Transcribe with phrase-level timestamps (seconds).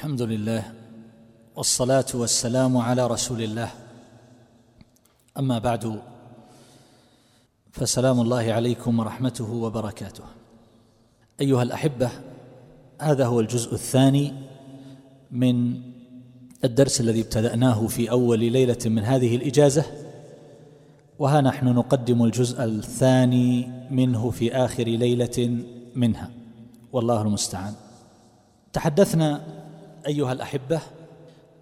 [0.00, 0.72] الحمد لله
[1.56, 3.70] والصلاة والسلام على رسول الله.
[5.38, 6.00] أما بعد
[7.72, 10.24] فسلام الله عليكم ورحمته وبركاته.
[11.40, 12.10] أيها الأحبة
[13.00, 14.32] هذا هو الجزء الثاني
[15.30, 15.80] من
[16.64, 19.84] الدرس الذي ابتدأناه في أول ليلة من هذه الإجازة
[21.18, 25.64] وها نحن نقدم الجزء الثاني منه في آخر ليلة
[25.94, 26.30] منها.
[26.92, 27.74] والله المستعان.
[28.72, 29.59] تحدثنا
[30.06, 30.80] أيها الأحبة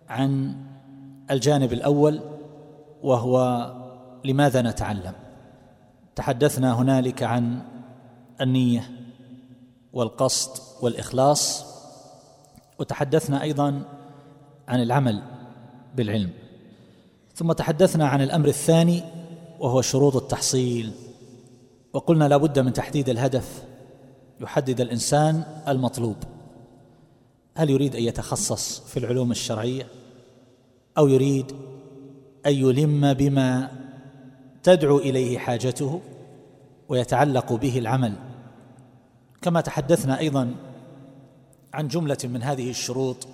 [0.08, 0.56] عن
[1.30, 2.20] الجانب الأول
[3.02, 3.66] وهو
[4.24, 5.12] لماذا نتعلم؟
[6.16, 7.62] تحدثنا هنالك عن
[8.40, 8.90] النية
[9.92, 11.64] والقصد والإخلاص
[12.78, 13.82] وتحدثنا أيضا
[14.68, 15.22] عن العمل
[15.96, 16.30] بالعلم.
[17.34, 19.02] ثم تحدثنا عن الأمر الثاني
[19.60, 20.92] وهو شروط التحصيل.
[21.92, 23.64] وقلنا لا بد من تحديد الهدف
[24.40, 26.16] يحدد الإنسان المطلوب.
[27.58, 29.86] هل يريد أن يتخصص في العلوم الشرعية؟
[30.98, 31.52] أو يريد
[32.46, 33.70] أن يلم بما
[34.62, 36.00] تدعو إليه حاجته
[36.88, 38.12] ويتعلق به العمل؟
[39.42, 40.54] كما تحدثنا أيضا
[41.74, 43.28] عن جملة من هذه الشروط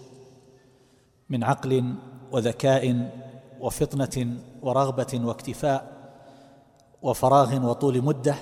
[1.28, 1.94] من عقل
[2.32, 3.10] وذكاء
[3.60, 6.10] وفطنة ورغبة واكتفاء
[7.02, 8.34] وفراغ وطول مدة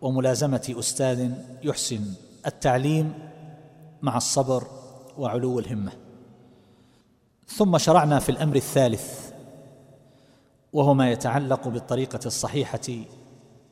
[0.00, 1.30] وملازمة أستاذ
[1.62, 2.00] يحسن
[2.46, 3.27] التعليم
[4.02, 4.66] مع الصبر
[5.18, 5.92] وعلو الهمة.
[7.46, 9.30] ثم شرعنا في الأمر الثالث
[10.72, 13.04] وهو ما يتعلق بالطريقة الصحيحة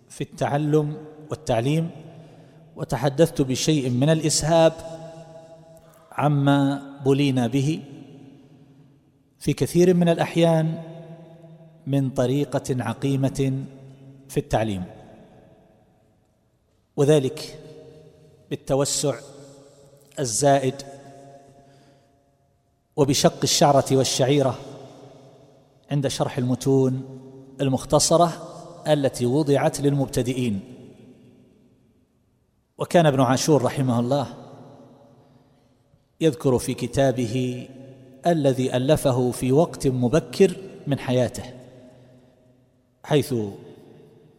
[0.09, 0.97] في التعلم
[1.31, 1.91] والتعليم
[2.77, 4.73] وتحدثت بشيء من الإسهاب
[6.13, 7.83] عما بلينا به
[9.39, 10.83] في كثير من الأحيان
[11.87, 13.65] من طريقة عقيمة
[14.29, 14.85] في التعليم
[16.97, 17.59] وذلك
[18.51, 19.15] بالتوسع
[20.21, 20.75] الزائد
[22.97, 24.59] وبشق الشعرة والشعيرة
[25.91, 27.19] عند شرح المتون
[27.61, 28.33] المختصرة
[28.87, 30.61] التي وضعت للمبتدئين.
[32.79, 34.27] وكان ابن عاشور رحمه الله
[36.21, 37.69] يذكر في كتابه
[38.27, 40.57] الذي ألفه في وقت مبكر
[40.87, 41.45] من حياته
[43.05, 43.35] حيث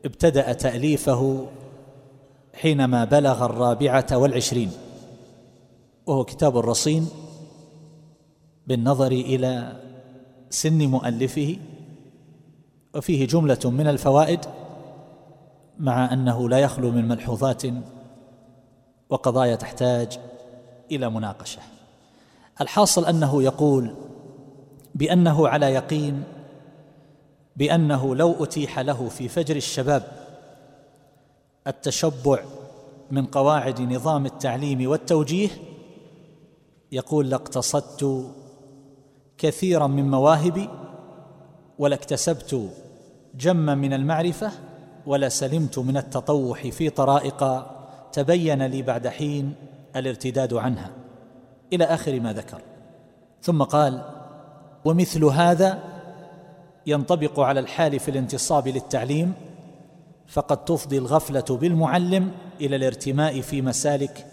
[0.06, 1.48] ابتدأ تأليفه
[2.54, 4.72] حينما بلغ الرابعة والعشرين.
[6.08, 7.08] وهو كتاب الرصين
[8.68, 9.82] بالنظر إلى
[10.50, 11.58] سن مؤلفه
[12.96, 14.40] وفيه جملة من الفوائد
[15.80, 17.64] مع أنه لا يخلو من ملحوظات
[19.10, 20.20] وقضايا تحتاج
[20.92, 21.62] إلى مناقشة.
[22.62, 23.96] الحاصل أنه يقول
[24.96, 26.24] بأنه على يقين
[27.56, 30.04] بأنه لو أتيح له في فجر الشباب
[31.68, 32.40] التشبع
[33.12, 35.50] من قواعد نظام التعليم والتوجيه
[36.92, 38.32] يقول لاقتصدت
[39.38, 40.70] كثيرا من مواهبي
[41.80, 42.70] ولاكتسبت
[43.36, 44.52] جما من المعرفة
[45.06, 47.66] ولسلمت من التطوح في طرائق
[48.12, 49.56] تبين لي بعد حين
[49.96, 50.92] الارتداد عنها.
[51.74, 52.62] إلى آخر ما ذكر.
[53.42, 54.02] ثم قال
[54.86, 55.84] ومثل هذا
[56.86, 59.34] ينطبق على الحال في الانتصاب للتعليم
[60.28, 62.32] فقد تفضي الغفلة بالمعلم
[62.62, 64.26] إلى الارتماء في مسالك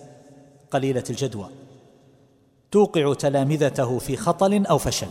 [0.71, 1.47] قليلة الجدوى.
[2.75, 5.07] توقع تلامذته في خطل أو فشل.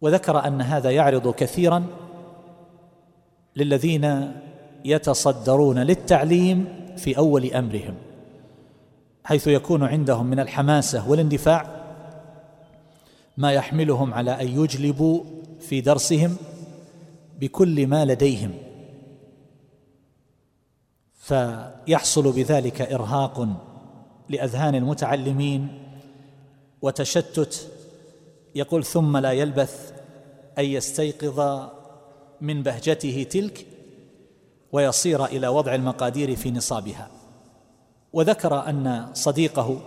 [0.00, 1.86] وذكر أن هذا يعرض كثيرا
[3.56, 4.32] للذين
[4.84, 6.64] يتصدرون للتعليم
[6.96, 7.94] في أول أمرهم
[9.24, 11.66] حيث يكون عندهم من الحماسة والاندفاع
[13.36, 15.24] ما يحملهم على أن يجلبوا
[15.60, 16.36] في درسهم
[17.40, 18.50] بكل ما لديهم.
[21.14, 23.48] فيحصل بذلك إرهاق
[24.28, 25.68] لأذهان المتعلمين
[26.82, 27.68] وتشتت
[28.54, 29.92] يقول ثم لا يلبث
[30.58, 31.68] أن يستيقظ
[32.40, 33.66] من بهجته تلك
[34.72, 37.08] ويصير إلى وضع المقادير في نصابها.
[38.12, 39.78] وذكر أن صديقه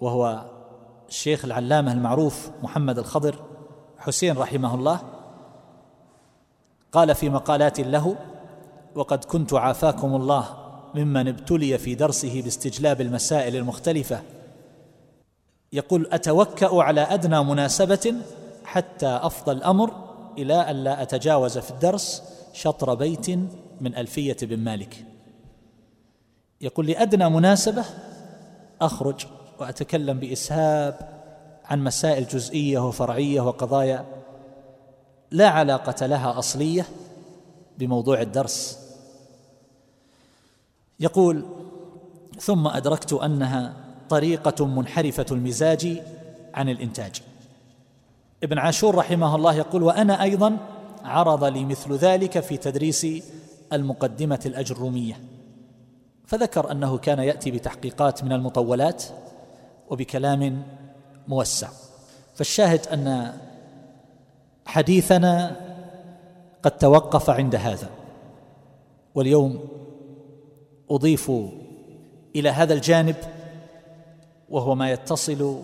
[0.00, 0.44] وهو
[1.08, 3.34] الشيخ العلامة المعروف محمد الخضر
[3.98, 5.00] حسين رحمه الله
[6.92, 8.16] قال في مقالات له
[8.94, 10.57] وقد كنت عافاكم الله
[10.94, 14.22] ممن ابتلي في درسه باستجلاب المسائل المختلفة.
[15.72, 18.14] يقول أتوكأ على أدنى مناسبة
[18.64, 19.92] حتى أفضى الأمر
[20.38, 23.30] إلى أن لا أتجاوز في الدرس شطر بيت
[23.80, 25.04] من ألفية بن مالك.
[26.60, 27.84] يقول لأدنى مناسبة
[28.80, 29.26] أخرج
[29.58, 31.18] وأتكلم بإسهاب
[31.64, 34.04] عن مسائل جزئية وفرعية وقضايا
[35.30, 36.86] لا علاقة لها أصلية
[37.78, 38.87] بموضوع الدرس.
[41.00, 41.44] يقول
[42.40, 43.74] ثم أدركت أنها
[44.08, 46.02] طريقة منحرفة المزاج
[46.54, 47.22] عن الإنتاج.
[48.42, 50.56] ابن عاشور رحمه الله يقول وأنا أيضا
[51.04, 53.06] عرض لي مثل ذلك في تدريس
[53.72, 55.20] المقدمة الأجرومية.
[56.26, 59.04] فذكر أنه كان يأتي بتحقيقات من المطولات
[59.90, 60.62] وبكلام
[61.28, 61.68] موسع.
[62.34, 63.32] فالشاهد أن
[64.66, 65.56] حديثنا
[66.62, 67.90] قد توقف عند هذا.
[69.14, 69.68] واليوم
[70.90, 71.32] أضيف
[72.36, 73.16] إلى هذا الجانب
[74.48, 75.62] وهو ما يتصل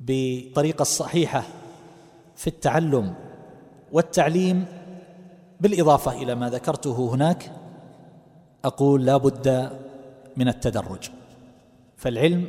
[0.00, 1.42] بالطريقة الصحيحة
[2.36, 3.14] في التعلم
[3.92, 4.64] والتعليم
[5.60, 7.52] بالإضافة إلى ما ذكرته هناك
[8.64, 9.70] أقول لا بد
[10.36, 11.10] من التدرج.
[11.96, 12.48] فالعلم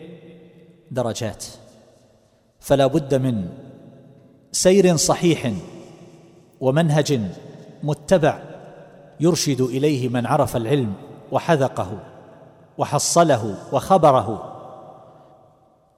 [0.92, 1.46] درجات.
[2.60, 3.50] فلا بد من
[4.52, 5.54] سير صحيح
[6.60, 7.20] ومنهج
[7.84, 8.42] متبع
[9.20, 10.94] يرشد إليه من عرف العلم.
[11.32, 12.00] وحذقه
[12.78, 14.50] وحصله وخبره.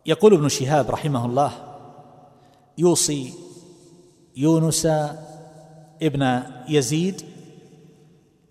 [0.05, 1.51] يقول ابن شهاب رحمه الله
[2.77, 3.33] يوصي
[4.37, 4.87] يونس
[6.01, 7.21] ابن يزيد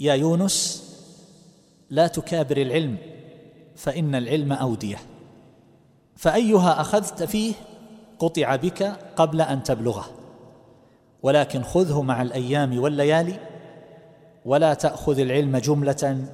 [0.01, 0.85] يا يونس
[1.91, 2.97] لا تكابر العلم
[3.77, 4.99] فإن العلم أودية.
[6.17, 7.55] فأيها أخذت فيه
[8.19, 8.83] قطع بك
[9.17, 10.07] قبل أن تبلغه.
[11.23, 13.41] ولكن خذه مع الأيام والليالي
[14.45, 16.27] ولا تأخذ العلم جملة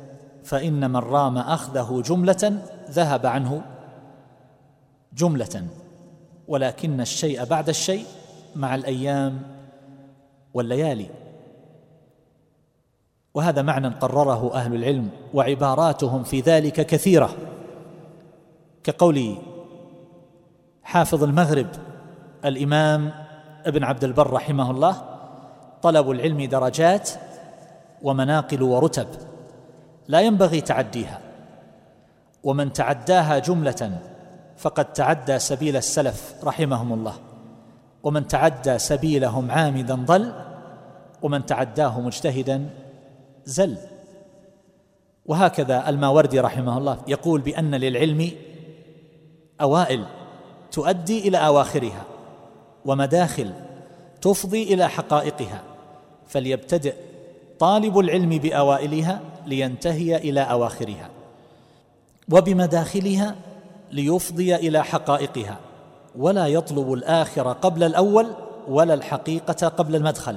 [0.45, 3.63] فإن من رام أخذه جملة ذهب عنه
[5.13, 5.67] جملة
[6.49, 8.05] ولكن الشيء بعد الشيء
[8.57, 9.43] مع الأيام
[10.55, 11.07] والليالي.
[13.35, 17.31] وهذا معنى قرره أهل العلم وعباراتهم في ذلك كثيرة.
[18.85, 19.37] كقول
[20.83, 21.67] حافظ المغرب
[22.45, 23.13] الإمام
[23.67, 25.03] ابن عبد البر رحمه الله
[25.83, 27.11] طلب العلم درجات
[28.03, 29.30] ومناقل ورتب.
[30.11, 31.21] لا ينبغي تعديها.
[32.43, 33.99] ومن تعداها جملة
[34.57, 37.15] فقد تعدى سبيل السلف رحمهم الله.
[38.03, 40.33] ومن تعدى سبيلهم عامدا ضل
[41.23, 42.71] ومن تعداه مجتهدا
[43.45, 43.77] زل.
[45.27, 48.31] وهكذا الماوردي رحمه الله يقول بأن للعلم
[49.61, 50.05] أوائل
[50.73, 52.05] تؤدي إلى أواخرها
[52.85, 53.53] ومداخل
[54.21, 55.63] تفضي إلى حقائقها.
[56.27, 56.95] فليبتدئ
[57.59, 61.11] طالب العلم بأوائلها لينتهي إلى أواخرها
[62.33, 63.37] وبمداخلها
[63.93, 65.59] ليفضي إلى حقائقها
[66.19, 68.27] ولا يطلب الآخر قبل الأول
[68.69, 70.37] ولا الحقيقة قبل المدخل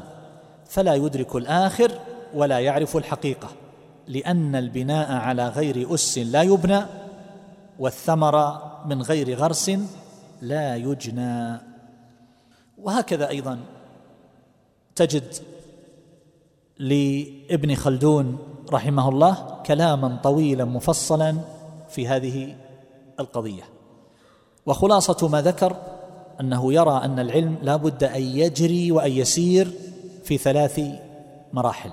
[0.69, 1.91] فلا يدرك الآخر
[2.33, 3.47] ولا يعرف الحقيقة
[4.07, 6.81] لأن البناء على غير أس لا يبنى
[7.79, 9.71] والثمر من غير غرس
[10.41, 11.57] لا يجنى.
[12.77, 13.59] وهكذا أيضا
[14.95, 15.33] تجد
[16.79, 21.38] لابن خلدون رحمه الله كلاما طويلا مفصلا
[21.89, 22.56] في هذه
[23.19, 23.63] القضية.
[24.65, 25.75] وخلاصة ما ذكر
[26.42, 29.71] أنه يرى أن العلم لا بد أن يجري وأن يسير
[30.24, 30.81] في ثلاث
[31.54, 31.92] مراحل.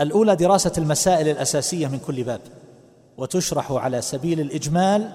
[0.00, 2.40] الأولى دراسة المسائل الأساسية من كل باب
[3.16, 5.10] وتشرح على سبيل الإجمال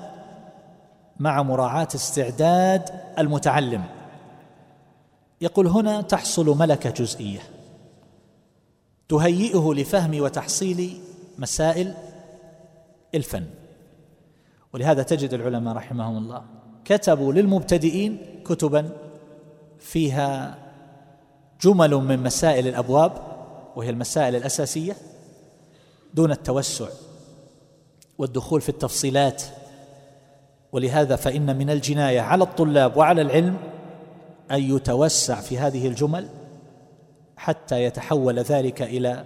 [1.20, 3.84] مع مراعاة استعداد المتعلم.
[5.42, 7.40] يقول هنا تحصل ملكة جزئية.
[9.10, 11.00] تهيئه لفهم وتحصيل
[11.38, 11.94] مسائل
[13.16, 13.46] الفن.
[14.74, 16.44] ولهذا تجد العلماء رحمهم الله
[16.86, 18.90] كتبوا للمبتدئين كتبا
[19.80, 20.58] فيها
[21.62, 23.12] جمل من مسائل الأبواب
[23.76, 24.96] وهي المسائل الأساسية
[26.14, 26.88] دون التوسع
[28.18, 29.44] والدخول في التفصيلات.
[30.72, 33.58] ولهذا فإن من الجناية على الطلاب وعلى العلم
[34.52, 36.30] أن يتوسع في هذه الجمل
[37.38, 39.26] حتى يتحول ذلك إلى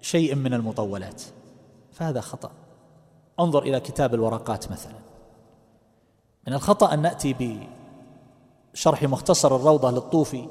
[0.00, 1.22] شيء من المطولات.
[1.92, 2.50] فهذا خطأ.
[3.40, 4.94] انظر إلى كتاب الورقات مثلا.
[6.46, 7.60] من الخطأ أن نأتي
[8.74, 10.48] بشرح مختصر الروضة للطوفي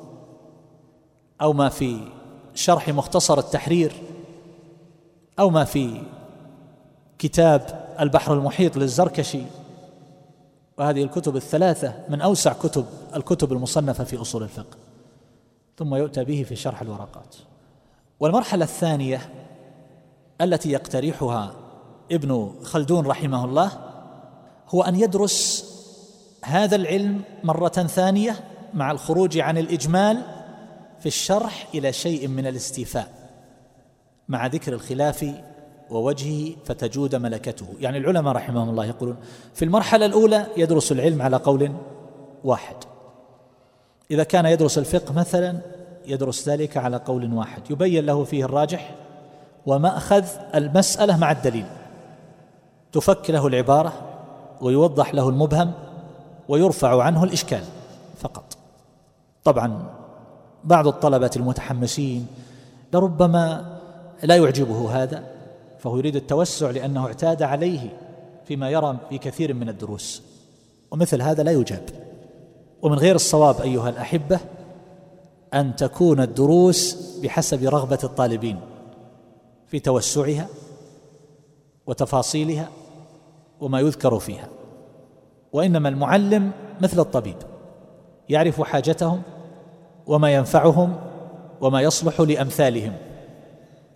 [1.41, 2.11] أو ما في
[2.53, 3.93] شرح مختصر التحرير
[5.39, 6.03] أو ما في
[7.19, 9.43] كتاب البحر المحيط للزركشي.
[10.77, 14.80] وهذه الكتب الثلاثة من أوسع كتب الكتب المصنفة في أصول الفقه.
[15.81, 17.35] ثم يؤتى به في شرح الورقات.
[18.19, 19.21] والمرحلة الثانية
[20.41, 21.55] التي يقترحها
[22.11, 23.71] ابن خلدون رحمه الله
[24.69, 25.65] هو أن يدرس
[26.45, 28.35] هذا العلم مرة ثانية
[28.73, 30.21] مع الخروج عن الإجمال
[30.99, 33.07] في الشرح إلى شيء من الاستيفاء
[34.27, 35.35] مع ذكر الخلاف
[35.89, 37.65] ووجهه فتجود ملكته.
[37.79, 39.17] يعني العلماء رحمهم الله يقولون
[39.53, 41.71] في المرحلة الأولى يدرس العلم على قول
[42.43, 42.75] واحد.
[44.11, 45.57] إذا كان يدرس الفقه مثلا
[46.05, 47.71] يدرس ذلك على قول واحد.
[47.71, 48.95] يبين له فيه الراجح
[49.65, 50.23] ومأخذ
[50.55, 51.65] المسألة مع الدليل.
[52.91, 53.93] تفك له العبارة
[54.61, 55.71] ويوضح له المبهم
[56.49, 57.63] ويرفع عنه الإشكال
[58.17, 58.57] فقط.
[59.43, 59.83] طبعا
[60.63, 62.27] بعض الطلبة المتحمسين
[62.93, 63.77] لربما
[64.23, 65.23] لا يعجبه هذا
[65.79, 67.97] فهو يريد التوسع لأنه اعتاد عليه
[68.45, 70.23] فيما يرى في كثير من الدروس.
[70.91, 72.10] ومثل هذا لا يجاب.
[72.81, 74.39] ومن غير الصواب أيها الأحبة
[75.53, 78.59] أن تكون الدروس بحسب رغبة الطالبين
[79.67, 80.47] في توسعها
[81.87, 82.69] وتفاصيلها
[83.61, 84.47] وما يذكر فيها
[85.53, 87.35] وإنما المعلم مثل الطبيب
[88.29, 89.21] يعرف حاجتهم
[90.07, 90.95] وما ينفعهم
[91.61, 92.93] وما يصلح لأمثالهم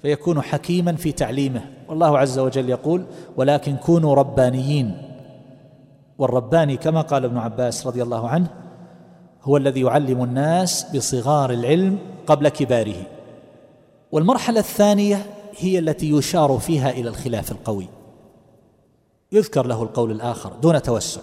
[0.02, 1.62] فيكون حكيما في تعليمه.
[1.90, 3.06] والله عز وجل يقول
[3.38, 4.98] ولكن كونوا ربانيين.
[6.18, 8.48] والرباني كما قال ابن عباس رضي الله عنه
[9.46, 13.04] هو الذي يعلم الناس بصغار العلم قبل كباره.
[14.12, 15.26] والمرحلة الثانية
[15.58, 17.88] هي التي يشار فيها إلى الخلاف القوي.
[19.32, 21.22] يذكر له القول الآخر دون توسع.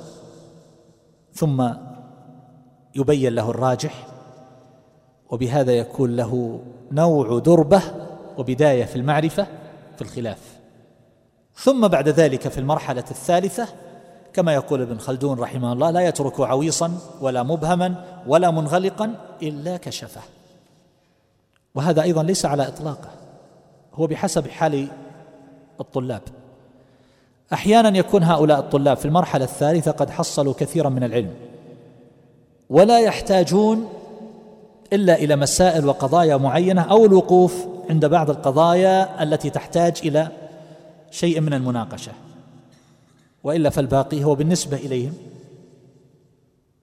[1.35, 1.69] ثم
[2.95, 4.07] يبين له الراجح
[5.31, 6.61] وبهذا يكون له
[6.93, 7.83] نوع دربة
[8.39, 9.47] وبداية في المعرفة
[9.97, 10.39] في الخلاف.
[11.55, 13.69] ثم بعد ذلك في المرحلة الثالثة
[14.35, 20.21] كما يقول ابن خلدون رحمه الله لا يترك عويصا ولا مبهما ولا منغلقا إلا كشفه.
[21.75, 23.09] وهذا أيضا ليس على إطلاقه
[23.95, 24.89] هو بحسب حال
[25.81, 26.23] الطلاب.
[27.53, 31.35] أحيانا يكون هؤلاء الطلاب في المرحلة الثالثة قد حصلوا كثيرا من العلم
[32.71, 33.89] ولا يحتاجون
[34.93, 40.29] إلا إلى مسائل وقضايا معينة أو الوقوف عند بعض القضايا التي تحتاج إلى
[41.11, 42.13] شيء من المناقشة.
[43.45, 45.15] وإلا فالباقي هو بالنسبة إليهم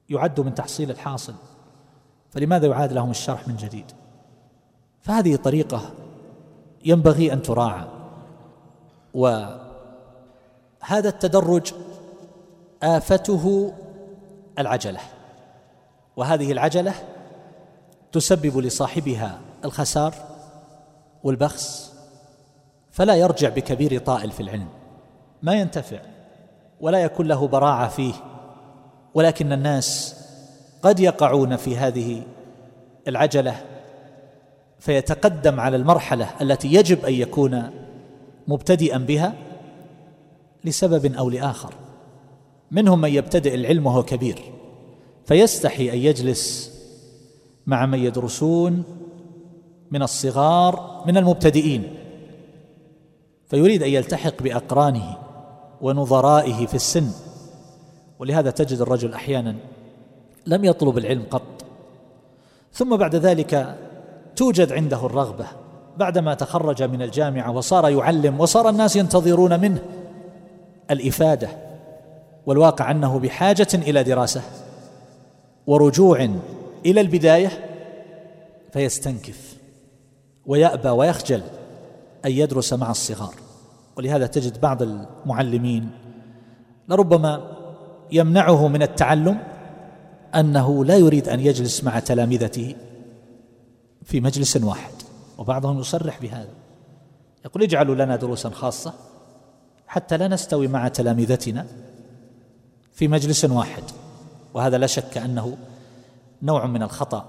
[0.09, 1.33] يعد من تحصيل الحاصل.
[2.29, 3.85] فلماذا يعاد لهم الشرح من جديد؟
[5.01, 5.93] فهذه طريقة
[6.85, 7.87] ينبغي أن تراعى.
[9.13, 9.59] وهذا
[10.91, 11.73] التدرج
[12.83, 13.73] آفته
[14.59, 14.99] العجلة.
[16.15, 16.93] وهذه العجلة
[18.11, 20.13] تسبب لصاحبها الخسار
[21.23, 21.93] والبخس
[22.91, 24.67] فلا يرجع بكبير طائل في العلم.
[25.41, 25.99] ما ينتفع.
[26.81, 28.13] ولا يكون له براعة فيه
[29.13, 30.15] ولكن الناس
[30.81, 32.24] قد يقعون في هذه
[33.07, 33.55] العجلة
[34.79, 37.69] فيتقدم على المرحلة التي يجب أن يكون
[38.48, 39.33] مبتدئا بها
[40.63, 41.74] لسبب أو لآخر.
[42.71, 44.39] منهم من يبتدئ العلم وهو كبير
[45.25, 46.74] فيستحي أن يجلس
[47.67, 48.83] مع من يدرسون
[49.91, 51.83] من الصغار من المبتدئين
[53.48, 55.17] فيريد أن يلتحق بأقرانه.
[55.81, 57.12] ونظرائه في السن.
[58.19, 59.55] ولهذا تجد الرجل أحيانا
[60.45, 61.65] لم يطلب العلم قط.
[62.74, 63.77] ثم بعد ذلك
[64.36, 65.45] توجد عنده الرغبة.
[65.98, 69.79] بعدما تخرج من الجامعة وصار يعلم وصار الناس ينتظرون منه
[70.91, 71.50] الإفادة
[72.45, 74.41] والواقع أنه بحاجة إلى دراسة
[75.67, 76.29] ورجوع
[76.86, 77.51] إلى البداية
[78.74, 79.57] فيستنكف
[80.45, 81.41] ويأبى ويخجل
[82.25, 83.33] أن يدرس مع الصغار.
[84.00, 85.89] ولهذا تجد بعض المعلمين
[86.89, 87.58] لربما
[88.12, 89.39] يمنعه من التعلم
[90.36, 92.75] أنه لا يريد أن يجلس مع تلامذته
[94.03, 94.91] في مجلس واحد
[95.38, 96.50] وبعضهم يصرح بهذا
[97.46, 98.94] يقول اجعلوا لنا دروسا خاصة
[99.88, 101.65] حتى لا نستوي مع تلامذتنا
[102.91, 103.84] في مجلس واحد
[104.53, 105.58] وهذا لا شك أنه
[106.41, 107.25] نوع من الخطأ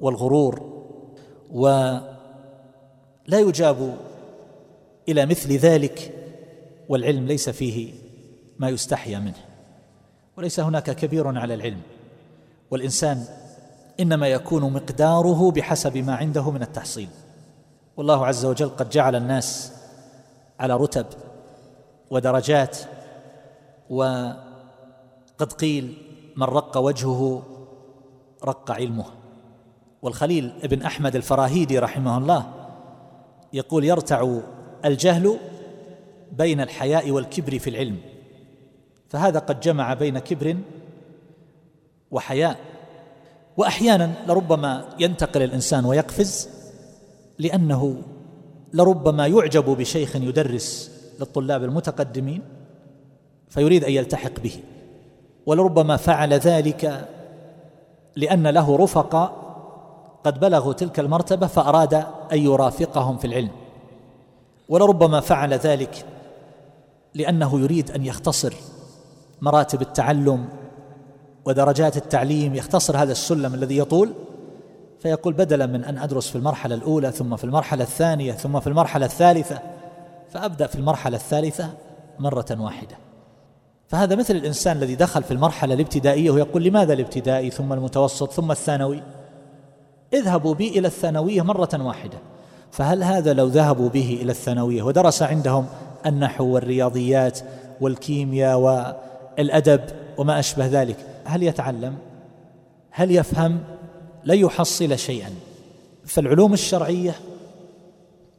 [0.00, 0.84] والغرور
[1.50, 2.08] ولا
[3.28, 3.96] يجاب
[5.08, 6.14] إلى مثل ذلك
[6.88, 7.92] والعلم ليس فيه
[8.58, 9.44] ما يستحيا منه.
[10.36, 11.80] وليس هناك كبير على العلم.
[12.70, 13.24] والإنسان
[14.00, 17.08] إنما يكون مقداره بحسب ما عنده من التحصيل.
[17.96, 19.72] والله عز وجل قد جعل الناس
[20.60, 21.06] على رتب
[22.10, 22.78] ودرجات
[23.90, 25.96] وقد قيل
[26.36, 27.42] من رق وجهه
[28.44, 29.04] رق علمه.
[30.02, 32.52] والخليل ابن أحمد الفراهيدي رحمه الله
[33.52, 34.38] يقول يرتع
[34.84, 35.36] الجهل
[36.32, 37.96] بين الحياء والكبر في العلم.
[39.08, 40.56] فهذا قد جمع بين كبر
[42.10, 42.56] وحياء.
[43.56, 46.48] وأحيانا لربما ينتقل الإنسان ويقفز
[47.38, 47.96] لأنه
[48.72, 52.42] لربما يعجب بشيخ يدرس للطلاب المتقدمين
[53.48, 54.56] فيريد أن يلتحق به.
[55.46, 57.08] ولربما فعل ذلك
[58.16, 59.50] لأن له رفقاء
[60.24, 61.94] قد بلغوا تلك المرتبة فأراد
[62.32, 63.50] أن يرافقهم في العلم.
[64.70, 66.04] ولربما فعل ذلك
[67.14, 68.54] لأنه يريد أن يختصر
[69.40, 70.48] مراتب التعلم
[71.44, 74.12] ودرجات التعليم يختصر هذا السلم الذي يطول.
[75.00, 79.06] فيقول بدلا من أن أدرس في المرحلة الأولى ثم في المرحلة الثانية ثم في المرحلة
[79.06, 79.58] الثالثة
[80.30, 81.70] فأبدأ في المرحلة الثالثة
[82.18, 82.96] مرة واحدة.
[83.88, 89.02] فهذا مثل الإنسان الذي دخل في المرحلة الابتدائية ويقول لماذا الابتدائي ثم المتوسط ثم الثانوي؟
[90.12, 92.18] اذهبوا بي إلى الثانوية مرة واحدة.
[92.70, 95.66] فهل هذا لو ذهبوا به إلى الثانوية ودرس عندهم
[96.06, 97.38] النحو والرياضيات
[97.80, 99.80] والكيمياء والأدب
[100.18, 101.94] وما أشبه ذلك هل يتعلم؟
[102.90, 103.58] هل يفهم؟
[104.24, 105.30] لا يحصل شيئا.
[106.04, 107.14] فالعلوم الشرعية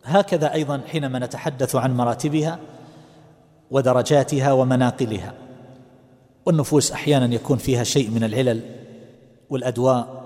[0.04, 2.60] هكذا أيضا حينما نتحدث عن مراتبها
[3.72, 5.34] ودرجاتها ومناقلها
[6.46, 8.62] والنفوس أحيانا يكون فيها شيء من العلل
[9.50, 10.22] والأدواء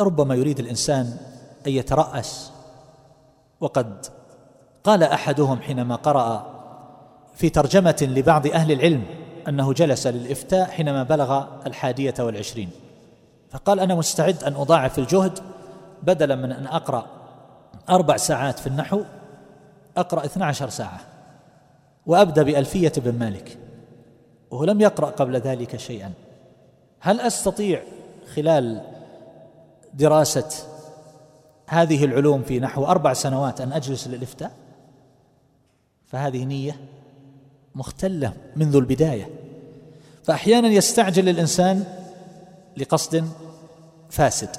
[0.00, 1.16] ربما يريد الإنسان
[1.66, 2.50] أن يترأس
[3.60, 4.06] وقد
[4.84, 6.56] قال أحدهم حينما قرأ
[7.34, 9.04] في ترجمة لبعض أهل العلم
[9.48, 12.70] أنه جلس للإفتاء حينما بلغ الحادية والعشرين.
[13.50, 15.38] فقال أنا مستعد أن أضاعف الجهد
[16.02, 17.06] بدلا من أن أقرأ
[17.90, 19.02] أربع ساعات في النحو
[19.98, 21.00] اثنا عشر ساعة
[22.06, 23.58] وأبدأ بألفية بن مالك.
[24.50, 26.12] وهو لم يقرأ قبل ذلك شيئا.
[27.00, 27.82] هل أستطيع
[28.34, 28.82] خلال
[29.94, 30.75] دراسة
[31.66, 34.52] هذه العلوم في نحو أربع سنوات أن أجلس للإفتاء؟
[36.06, 36.80] فهذه نية
[37.74, 39.28] مختلة منذ البداية.
[40.24, 41.84] فأحيانا يستعجل الإنسان
[42.76, 43.28] لقصد
[44.10, 44.50] فاسد.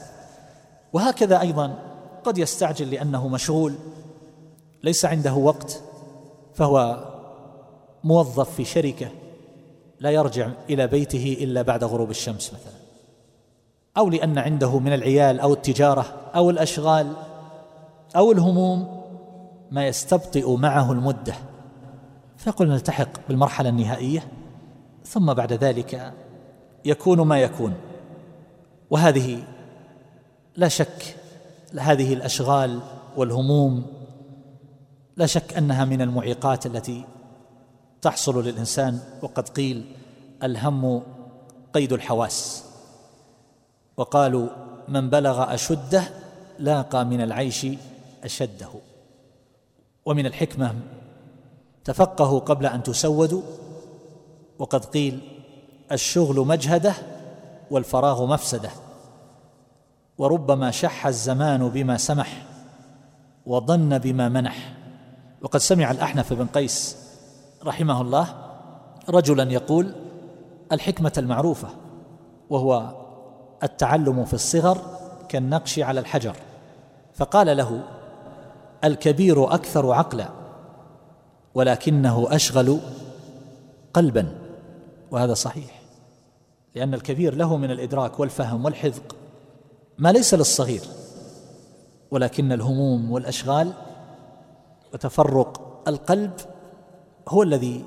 [0.93, 1.79] وهكذا أيضا
[2.23, 3.75] قد يستعجل لأنه مشغول
[4.83, 5.81] ليس عنده وقت
[6.53, 7.05] فهو
[8.03, 9.09] موظف في شركة
[9.99, 12.86] لا يرجع إلى بيته إلا بعد غروب الشمس مثلا.
[13.97, 17.13] أو لأن عنده من العيال أو التجارة أو الأشغال
[18.15, 19.03] أو الهموم
[19.71, 21.33] ما يستبطئ معه المدة.
[22.37, 24.27] فيقول نلتحق بالمرحلة النهائية
[25.05, 26.13] ثم بعد ذلك
[26.85, 27.73] يكون ما يكون.
[28.89, 29.43] وهذه
[30.55, 31.15] لا شك
[31.79, 32.79] هذه الأشغال
[33.17, 33.85] والهموم
[35.17, 37.05] لا شك أنها من المعيقات التي
[38.01, 38.99] تحصل للإنسان.
[39.21, 39.85] وقد قيل
[40.43, 41.01] الهم
[41.73, 42.66] قيد الحواس.
[43.97, 44.47] وقالوا
[44.87, 46.03] من بلغ أشده
[46.59, 47.67] لاقى من العيش
[48.23, 48.69] أشده.
[50.05, 50.75] ومن الحكمة
[51.83, 53.41] تفقهوا قبل أن تسودوا
[54.59, 55.19] وقد قيل
[55.91, 56.93] الشغل مجهده
[57.71, 58.69] والفراغ مفسده.
[60.17, 62.45] وربما شح الزمان بما سمح
[63.45, 64.73] وظن بما منح.
[65.41, 66.97] وقد سمع الأحنف بن قيس
[67.65, 68.35] رحمه الله
[69.09, 69.93] رجلا يقول
[70.71, 71.67] الحكمة المعروفة
[72.49, 72.95] وهو
[73.63, 74.81] التعلم في الصغر
[75.29, 76.35] كالنقش على الحجر.
[77.13, 77.83] فقال له
[78.83, 80.29] الكبير أكثر عقلا
[81.55, 82.79] ولكنه أشغل
[83.93, 84.47] قلبا.
[85.11, 85.81] وهذا صحيح
[86.75, 89.15] لأن الكبير له من الإدراك والفهم والحذق
[89.97, 90.81] ما ليس للصغير
[92.11, 93.73] ولكن الهموم والأشغال
[94.93, 96.31] وتفرق القلب
[97.29, 97.85] هو الذي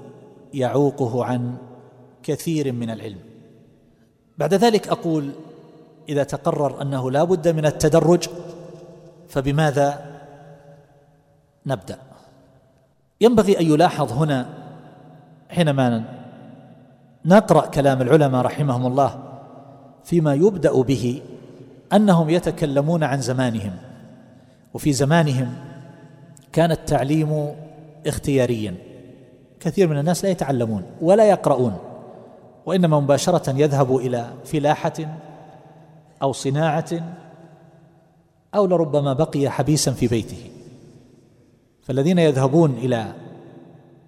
[0.54, 1.56] يعوقه عن
[2.22, 3.18] كثير من العلم.
[4.38, 5.30] بعد ذلك أقول
[6.11, 8.29] إذا تقرر أنه لا بد من التدرج
[9.29, 10.05] فبماذا
[11.66, 11.99] نبدأ؟
[13.20, 14.46] ينبغي أن يلاحظ هنا
[15.49, 16.05] حينما
[17.25, 19.23] نقرأ كلام العلماء رحمهم الله
[20.05, 21.23] فيما يبدأ به
[21.92, 23.73] أنهم يتكلمون عن زمانهم
[24.75, 25.55] وفي زمانهم
[26.53, 27.55] كان التعليم
[28.07, 28.75] اختياريا.
[29.61, 31.79] كثير من الناس لا يتعلمون ولا يقرؤون
[32.66, 34.92] وإنما مباشرة يذهب إلى فلاحة
[36.22, 37.16] أو صناعة
[38.54, 40.50] أو لربما بقي حبيسا في بيته.
[41.83, 43.12] فالذين يذهبون إلى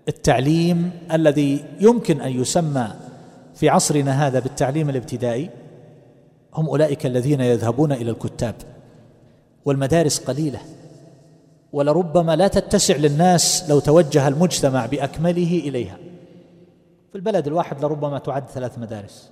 [0.08, 2.88] التعليم الذي يمكن أن يسمى
[3.54, 5.50] في عصرنا هذا بالتعليم الابتدائي
[6.54, 8.54] هم أولئك الذين يذهبون إلى الكتاب.
[9.64, 10.60] والمدارس قليلة.
[11.72, 15.96] ولربما لا تتسع للناس لو توجه المجتمع بأكمله إليها.
[17.12, 19.30] في البلد الواحد لربما تعد ثلاث مدارس.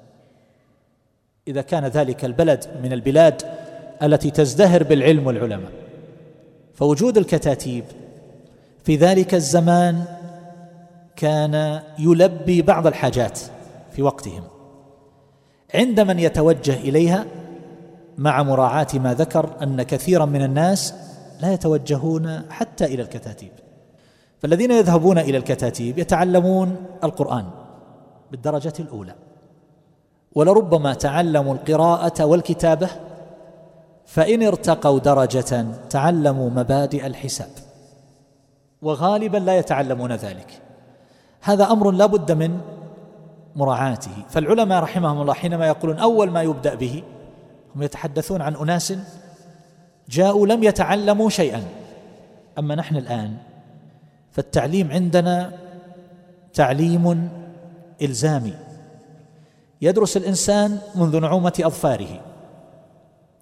[1.48, 3.42] إذا كان ذلك البلد من البلاد
[4.03, 5.70] التي تزدهر بالعلم والعلماء.
[6.74, 7.85] فوجود الكتاتيب
[8.85, 10.05] في ذلك الزمان
[11.16, 13.38] كان يلبي بعض الحاجات
[13.92, 14.42] في وقتهم.
[15.74, 17.24] عند من يتوجه إليها
[18.18, 20.94] مع مراعاة ما ذكر أن كثيرا من الناس
[21.40, 23.53] لا يتوجهون حتى إلى الكتاتيب.
[24.38, 27.44] فالذين يذهبون إلى الكتاتيب يتعلمون القرآن
[28.31, 29.14] بالدرجة الأولى.
[30.35, 32.88] ولربما تعلموا القراءة والكتابة
[34.07, 37.51] فإن ارتقوا درجة تعلموا مبادئ الحساب.
[38.83, 40.61] وغالبا لا يتعلمون ذلك.
[41.40, 42.61] هذا أمر لا بد من
[43.57, 44.11] مراعاته.
[44.29, 47.03] فالعلماء رحمهم الله حينما يقولون أول ما يبدأ به
[47.77, 48.95] هم يتحدثون عن أناس
[50.09, 51.62] جاءوا لم يتعلموا شيئا.
[52.59, 53.37] أما نحن الآن
[54.31, 55.53] فالتعليم عندنا
[56.55, 57.31] تعليم
[58.03, 58.70] إلزامي.
[59.81, 62.21] يدرس الإنسان منذ نعومة أظفاره.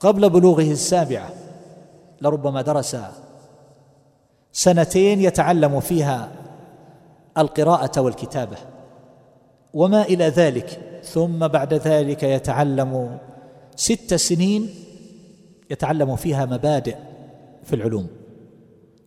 [0.00, 1.30] قبل بلوغه السابعة
[2.20, 2.96] لربما درس
[4.52, 6.28] سنتين يتعلم فيها
[7.38, 8.56] القراءة والكتابة.
[9.74, 13.18] وما إلى ذلك ثم بعد ذلك يتعلم
[13.76, 14.70] ست سنين
[15.70, 16.96] يتعلم فيها مبادئ
[17.64, 18.06] في العلوم.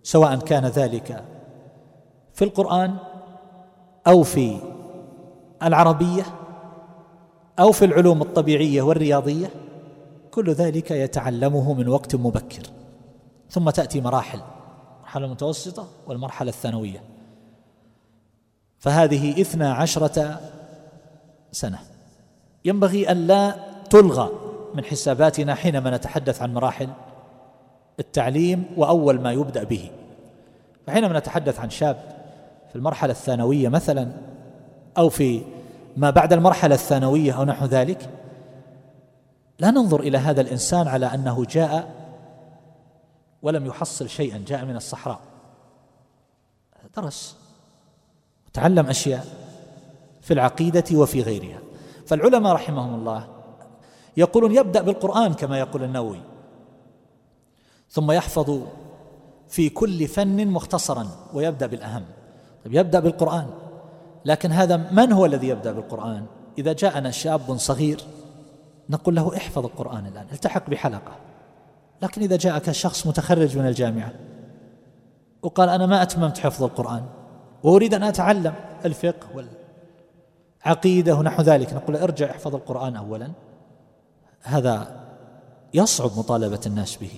[0.04, 1.24] سواء كان ذلك
[2.34, 2.96] في القرآن
[4.08, 4.58] أو في
[5.64, 6.24] العربية
[7.62, 9.50] أو في العلوم الطبيعية والرياضية
[10.32, 12.64] كل ذلك يتعلمه من وقت مبكر.
[13.50, 14.40] ثم تأتي مراحل
[15.12, 17.04] المرحله المتوسطة والمرحلة الثانوية.
[18.80, 20.40] فهذه إثنى عشرة
[21.52, 21.80] سنة.
[22.66, 23.56] ينبغي أن لا
[23.90, 24.30] تلغى
[24.74, 26.90] من حساباتنا حينما نتحدث عن مراحل
[28.00, 29.92] التعليم وأول ما يبدأ به.
[30.88, 31.98] فحينما نتحدث عن شاب
[32.70, 34.12] في المرحلة الثانوية مثلا
[34.98, 35.42] أو في
[35.98, 38.10] ما بعد المرحلة الثانوية أو نحو ذلك
[39.60, 42.02] لا ننظر إلى هذا الإنسان على أنه جاء
[43.42, 45.20] ولم يحصل شيئا جاء من الصحراء.
[46.98, 47.38] درس.
[48.48, 49.26] وتعلم أشياء
[50.22, 51.60] في العقيدة وفي غيرها.
[52.08, 53.28] فالعلماء رحمهم الله
[54.18, 56.20] يقولون يبدأ بالقرآن كما يقول النووي
[57.90, 58.62] ثم يحفظ
[59.48, 62.06] في كل فن مختصرا ويبدأ بالأهم.
[62.66, 63.61] طيب يبدأ بالقرآن.
[64.26, 66.26] لكن هذا من هو الذي يبدأ بالقرآن؟
[66.58, 68.02] إذا جاءنا شاب صغير
[68.90, 71.16] نقول له احفظ القرآن الآن التحق بحلقة.
[72.02, 74.14] لكن إذا جاءك شخص متخرج من الجامعة
[75.42, 77.04] وقال أنا ما أتممت حفظ القرآن
[77.64, 78.54] وأريد أن أتعلم
[78.86, 79.46] الفقه
[80.66, 83.32] والعقيدة ونحو ذلك نقول ارجع احفظ القرآن اولا.
[84.42, 85.02] هذا
[85.74, 87.12] يصعب مطالبة الناس به.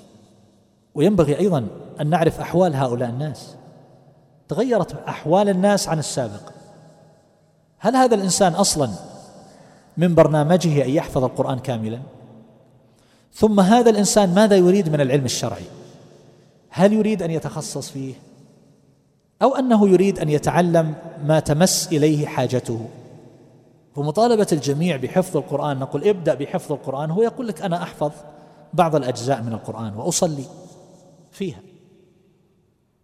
[0.95, 1.67] وينبغي أيضا
[2.01, 3.55] أن نعرف أحوال هؤلاء الناس.
[4.47, 6.51] تغيرت أحوال الناس عن السابق.
[7.83, 8.89] هل هذا الإنسان أصلا
[9.97, 11.99] من برنامجه أن يحفظ القرآن كاملا؟
[13.33, 15.65] ثم هذا الإنسان ماذا يريد من العلم الشرعي؟
[16.69, 18.13] هل يريد أن يتخصص فيه؟
[19.41, 22.85] أو أنه يريد أن يتعلم ما تمس إليه حاجته؟
[23.95, 28.11] فمطالبه الجميع بحفظ القرآن نقول ابدأ بحفظ القرآن هو يقول لك أنا أحفظ
[28.73, 30.45] بعض الأجزاء من القرآن وأصلي
[31.31, 31.59] فيها.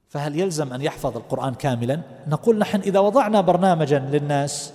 [0.09, 4.73] فهل يلزم أن يحفظ القرآن كاملا؟ نقول نحن إذا وضعنا برنامجا للناس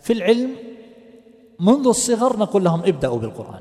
[0.00, 0.50] في العلم
[1.60, 3.60] منذ الصغر نقول لهم ابدأوا بالقرآن.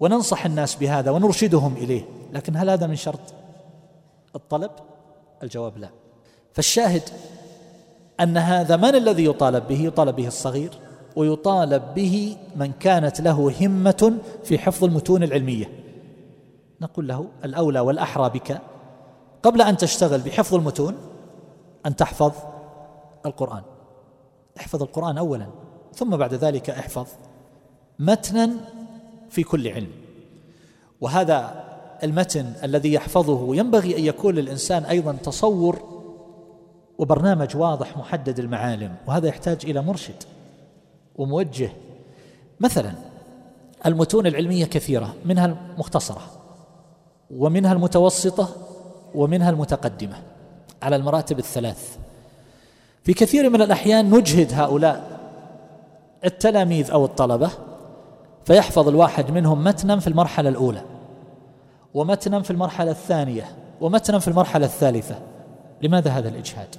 [0.00, 2.02] وننصح الناس بهذا ونرشدهم إليه.
[2.32, 3.20] لكن هل هذا من شرط؟
[4.34, 4.70] الطلب؟
[5.42, 5.88] الجواب لا.
[6.52, 7.02] فالشاهد
[8.20, 10.70] أن هذا من الذي يطالب به؟ يطالب به الصغير
[11.16, 15.70] ويطالب به من كانت له همة في حفظ المتون العلمية.
[16.80, 18.60] نقول له الأولى والأحرى بك.
[19.44, 20.94] قبل أن تشتغل بحفظ المتون
[21.86, 22.32] أن تحفظ
[23.26, 23.62] القرآن.
[24.56, 25.46] احفظ القرآن اولا
[25.94, 27.06] ثم بعد ذلك احفظ
[27.98, 28.50] متنا
[29.30, 29.90] في كل علم.
[31.00, 31.64] وهذا
[32.02, 35.78] المتن الذي يحفظه ينبغي أن يكون للإنسان أيضا تصور
[36.98, 40.22] وبرنامج واضح محدد المعالم وهذا يحتاج إلى مرشد
[41.16, 41.72] وموجه.
[42.60, 42.92] مثلا
[43.86, 46.22] المتون العلمية كثيرة منها المختصرة
[47.30, 48.48] ومنها المتوسطة
[49.14, 50.16] ومنها المتقدمة
[50.82, 51.98] على المراتب الثلاث.
[53.02, 55.20] في كثير من الأحيان نجهد هؤلاء
[56.24, 57.50] التلاميذ أو الطلبة
[58.44, 60.82] فيحفظ الواحد منهم متنا في المرحلة الأولى
[61.94, 63.44] ومتنا في المرحلة الثانية
[63.80, 65.18] ومتنا في المرحلة الثالثة.
[65.82, 66.76] لماذا هذا الإجهاد؟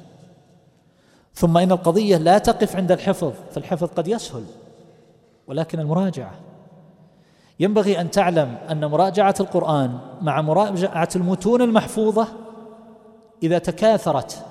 [1.34, 4.44] ثم إن القضية لا تقف عند الحفظ فالحفظ قد يسهل
[5.48, 6.32] ولكن المراجعة
[7.60, 12.28] ينبغي أن تعلم أن مراجعة القرآن مع مراجعة المتون المحفوظة
[13.44, 14.46] إذا تكاثرت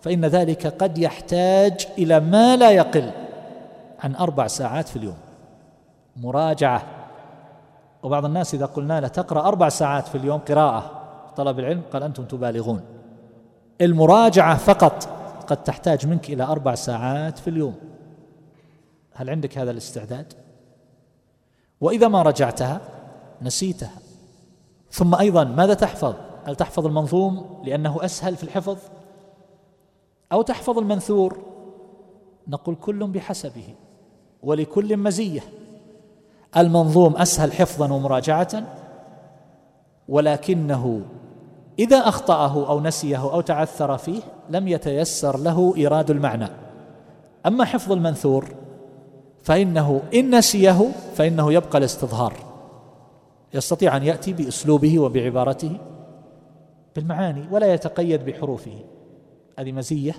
[0.00, 3.10] فإن ذلك قد يحتاج إلى ما لا يقل
[4.00, 5.16] عن أربع ساعات في اليوم.
[6.16, 6.82] مراجعة.
[8.02, 10.90] وبعض الناس إذا قلنا له تقرأ أربع ساعات في اليوم قراءة
[11.36, 12.80] طلب العلم قال أنتم تبالغون.
[13.80, 15.08] المراجعة فقط
[15.46, 17.74] قد تحتاج منك إلى أربع ساعات في اليوم.
[19.12, 20.32] هل عندك هذا الاستعداد؟
[21.80, 22.80] وإذا ما رجعتها
[23.42, 23.98] نسيتها.
[24.90, 26.14] ثم أيضا ماذا تحفظ؟
[26.44, 28.78] هل تحفظ المنظوم لأنه أسهل في الحفظ؟
[30.32, 31.38] أو تحفظ المنثور؟
[32.48, 33.74] نقول كل بحسبه
[34.42, 35.40] ولكل مزية.
[36.56, 38.62] المنظوم أسهل حفظا ومراجعة
[40.08, 41.02] ولكنه
[41.78, 46.48] إذا أخطأه أو نسيه أو تعثر فيه لم يتيسر له إيراد المعنى.
[47.46, 48.44] أما حفظ المنثور
[49.42, 52.34] فإنه إن نسيه فإنه يبقى الاستظهار.
[53.54, 55.76] يستطيع أن يأتي بأسلوبه وبعبارته
[56.96, 58.84] بالمعاني ولا يتقيد بحروفه.
[59.58, 60.14] هذه مزية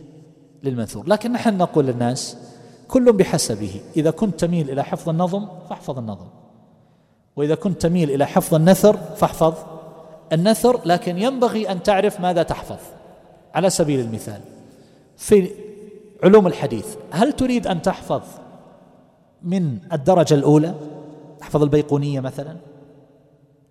[0.64, 1.08] للمنثور.
[1.08, 2.38] لكن نحن نقول للناس
[2.88, 3.82] كل بحسبه.
[3.98, 6.28] إذا كنت تميل إلى حفظ النظم فاحفظ النظم.
[7.36, 9.54] وإذا كنت تميل إلى حفظ النثر فاحفظ
[10.34, 10.82] النثر.
[10.86, 12.80] لكن ينبغي أن تعرف ماذا تحفظ.
[13.56, 14.42] على سبيل المثال
[15.18, 15.50] في
[16.24, 18.22] علوم الحديث هل تريد أن تحفظ
[19.44, 20.76] من الدرجة الأولى
[21.40, 22.58] تحفظ البيقونية مثلا؟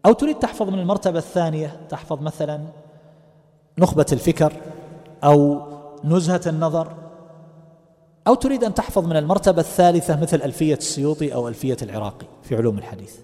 [0.07, 2.61] أو تريد تحفظ من المرتبة الثانية تحفظ مثلا
[3.79, 4.53] نخبة الفكر
[5.25, 5.61] أو
[6.05, 6.93] نزهة النظر؟
[8.27, 12.79] أو تريد أن تحفظ من المرتبة الثالثة مثل ألفية السيوطي أو ألفية العراقي في علوم
[12.79, 13.17] الحديث؟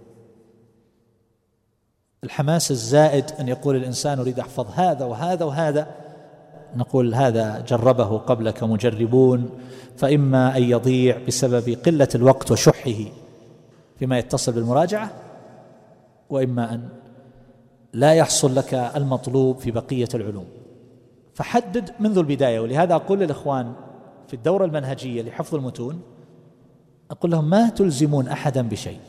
[2.24, 6.06] الحماس الزائد أن يقول الإنسان أريد أحفظ هذا وهذا وهذا
[6.76, 9.50] نقول هذا جربه قبلك مجربون
[9.96, 13.05] فإما أن يضيع بسبب قلة الوقت وشحه
[13.98, 15.11] فيما يتصل بالمراجعة
[16.31, 16.88] وإما أن
[17.92, 20.46] لا يحصل لك المطلوب في بقية العلوم.
[21.35, 23.72] فحدد منذ البداية ولهذا أقول للإخوان
[24.29, 26.00] في الدورة المنهجية لحفظ المتون
[27.11, 29.00] أقول لهم ما تلزمون أحدا بشيء.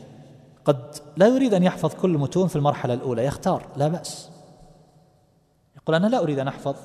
[0.64, 4.30] قد لا يريد أن يحفظ كل المتون في المرحلة الأولى يختار لا بأس.
[5.76, 6.76] يقول أنا لا أريد أن أحفظ.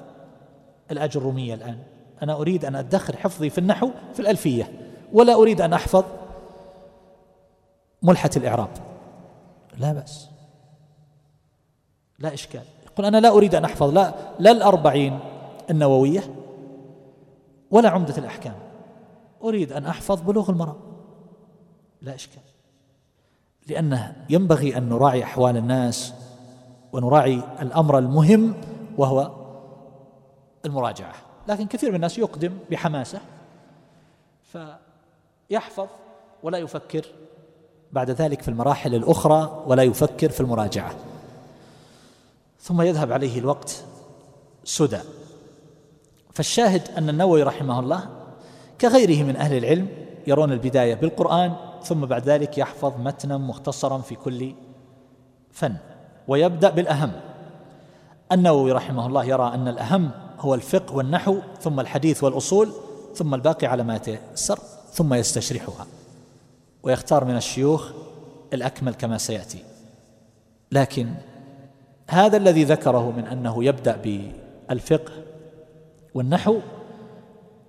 [0.94, 1.78] الأجرومية الآن.
[2.24, 4.72] أنا أريد أن أدخر حفظي في النحو في الألفية
[5.14, 6.04] ولا أريد أن أحفظ
[8.02, 8.70] ملحة الإعراب.
[9.78, 10.30] لا بأس.
[12.20, 12.64] لا إشكال.
[12.86, 15.20] يقول أنا لا أريد أن أحفظ لا لا الأربعين
[15.70, 16.24] النووية
[17.72, 18.56] ولا عمدة الأحكام.
[19.44, 20.76] أريد أن أحفظ بلوغ المرأة
[22.02, 22.42] لا إشكال.
[23.68, 26.14] لأنه ينبغي أن نراعي أحوال الناس
[26.94, 28.54] ونراعي الأمر المهم
[28.98, 29.43] وهو
[30.66, 31.14] المراجعة.
[31.48, 33.20] لكن كثير من الناس يقدم بحماسة
[34.52, 35.88] فيحفظ
[36.44, 37.06] ولا يفكر
[37.92, 40.96] بعد ذلك في المراحل الأخرى ولا يفكر في المراجعة.
[42.60, 43.84] ثم يذهب عليه الوقت
[44.64, 45.00] سدى.
[46.34, 48.10] فالشاهد أن النووي رحمه الله
[48.82, 49.88] كغيره من أهل العلم
[50.28, 54.54] يرون البداية بالقرآن ثم بعد ذلك يحفظ متنا مختصرا في كل
[55.52, 55.76] فن.
[56.28, 57.12] ويبدأ بالأهم.
[58.32, 60.12] النووي رحمه الله يرى أن الأهم
[60.44, 62.70] هو الفقه والنحو ثم الحديث والأصول
[63.16, 64.60] ثم الباقي على ما يتيسر
[64.92, 65.88] ثم يستشرحها.
[66.84, 67.92] ويختار من الشيوخ
[68.54, 69.64] الأكمل كما سيأتي.
[70.72, 71.14] لكن
[72.10, 73.98] هذا الذي ذكره من أنه يبدأ
[74.70, 75.12] بالفقه
[76.14, 76.60] والنحو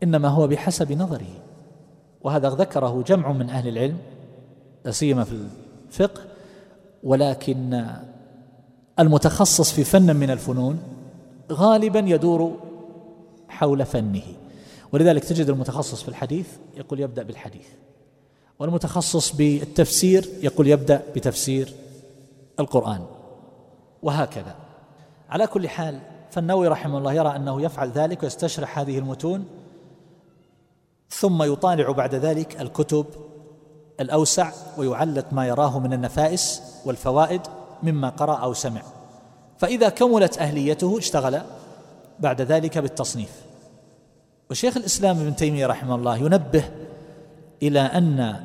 [0.03, 1.45] إنما هو بحسب نظره.
[2.23, 3.99] وهذا ذكره جمع من أهل العلم
[4.85, 5.47] لا سيما في
[5.89, 6.23] الفقه
[7.03, 7.87] ولكن
[8.99, 10.79] المتخصص في فن من الفنون
[11.53, 12.59] غالبا يدور
[13.49, 14.23] حول فنه.
[14.93, 17.67] ولذلك تجد المتخصص في الحديث يقول يبدأ بالحديث
[18.59, 21.75] والمتخصص بالتفسير يقول يبدأ بتفسير
[22.61, 23.07] القرآن
[24.03, 24.57] وهكذا.
[25.31, 29.45] على كل حال فالنووي رحمه الله يرى أنه يفعل ذلك ويستشرح هذه المتون
[31.11, 33.07] ثم يطالع بعد ذلك الكتب
[34.01, 37.41] الأوسع ويعلق ما يراه من النفائس والفوائد
[37.83, 38.83] مما قرأ أو سمع.
[39.59, 41.41] فإذا كملت أهليته اشتغل
[42.21, 43.31] بعد ذلك بالتصنيف.
[44.51, 46.65] وشيخ الإسلام ابن تيمية رحمه الله ينبه
[47.63, 48.41] إلى أن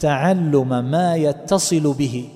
[0.00, 2.28] تعلم ما يتصل به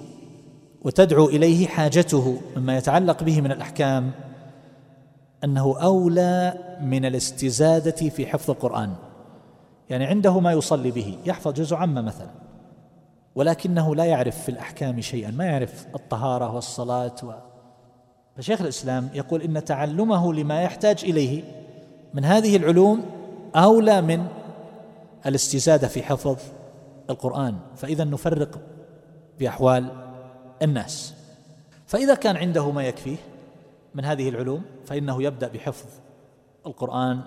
[0.82, 4.10] وتدعو إليه حاجته مما يتعلق به من الأحكام
[5.44, 8.94] أنه أولى من الاستزادة في حفظ القرآن.
[9.90, 12.30] يعني عنده ما يصلي به يحفظ جزء عامة مثلا
[13.34, 17.32] ولكنه لا يعرف في الأحكام شيئا ما يعرف الطهارة والصلاة و...
[18.38, 21.42] فشيخ الإسلام يقول إن تعلمه لما يحتاج إليه
[22.14, 23.05] من هذه العلوم
[23.57, 24.27] أولى من
[25.27, 26.37] الاستزادة في حفظ
[27.11, 27.59] القرآن.
[27.77, 28.61] فإذا نفرق
[29.38, 29.90] بأحوال
[30.62, 31.14] الناس.
[31.87, 33.16] فإذا كان عنده ما يكفيه
[33.94, 35.88] من هذه العلوم فإنه يبدأ بحفظ
[36.66, 37.20] القرآن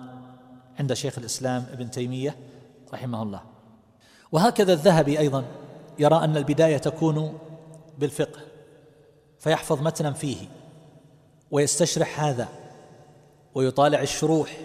[0.80, 2.36] عند شيخ الإسلام ابن تيمية
[2.92, 3.40] رحمه الله.
[4.32, 5.44] وهكذا الذهبي أيضا
[5.98, 7.38] يرى أن البداية تكون
[7.98, 8.40] بالفقه
[9.38, 10.36] فيحفظ متنا فيه.
[11.52, 12.48] ويستشرح هذا
[13.54, 14.56] ويطالع الشروح.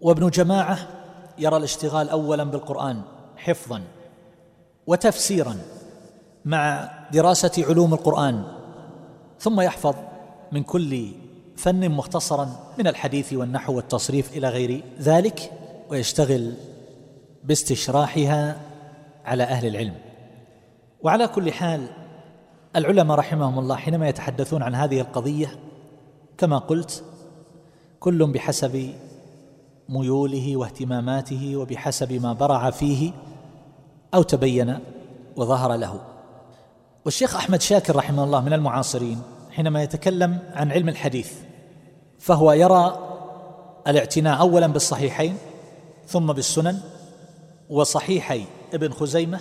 [0.00, 0.78] وابن جماعة
[1.38, 3.02] يرى الاشتغال أولا بالقرآن
[3.36, 3.82] حفظا
[4.86, 5.56] وتفسيرا
[6.44, 8.44] مع دراسة علوم القرآن
[9.38, 9.94] ثم يحفظ
[10.52, 11.08] من كل
[11.56, 15.52] فن مختصرا من الحديث والنحو والتصريف إلى غير ذلك
[15.90, 16.54] ويشتغل
[17.44, 18.60] باستشراحها
[19.24, 19.94] على أهل العلم.
[21.02, 21.86] وعلى كل حال
[22.78, 25.58] العلماء رحمهم الله حينما يتحدثون عن هذه القضية
[26.38, 27.04] كما قلت
[28.00, 28.92] كل بحسب
[29.88, 33.12] ميوله واهتماماته وبحسب ما برع فيه
[34.14, 34.78] أو تبين
[35.36, 36.00] وظهر له.
[37.04, 41.32] والشيخ أحمد شاكر رحمه الله من المعاصرين حينما يتكلم عن علم الحديث
[42.18, 42.98] فهو يرى
[43.88, 45.36] الاعتناء أولا بالصحيحين
[46.06, 46.80] ثم بالسنن
[47.70, 49.40] وصحيحي ابن خزيمة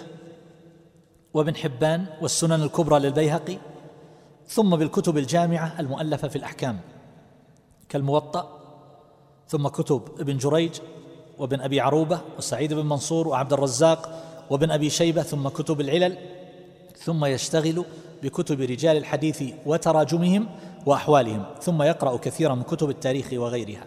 [1.37, 3.57] وابن حبان والسنن الكبرى للبيهقي
[4.47, 6.79] ثم بالكتب الجامعة المؤلفة في الأحكام
[7.89, 8.59] كالموطأ
[9.47, 10.79] ثم كتب ابن جريج
[11.37, 16.17] وابن أبي عروبة وسعيد بن منصور وعبد الرزاق وابن أبي شيبة ثم كتب العلل
[16.97, 17.85] ثم يشتغل
[18.23, 20.49] بكتب رجال الحديث وتراجمهم
[20.85, 23.85] وأحوالهم ثم يقرأ كثيرا من كتب التاريخ وغيرها.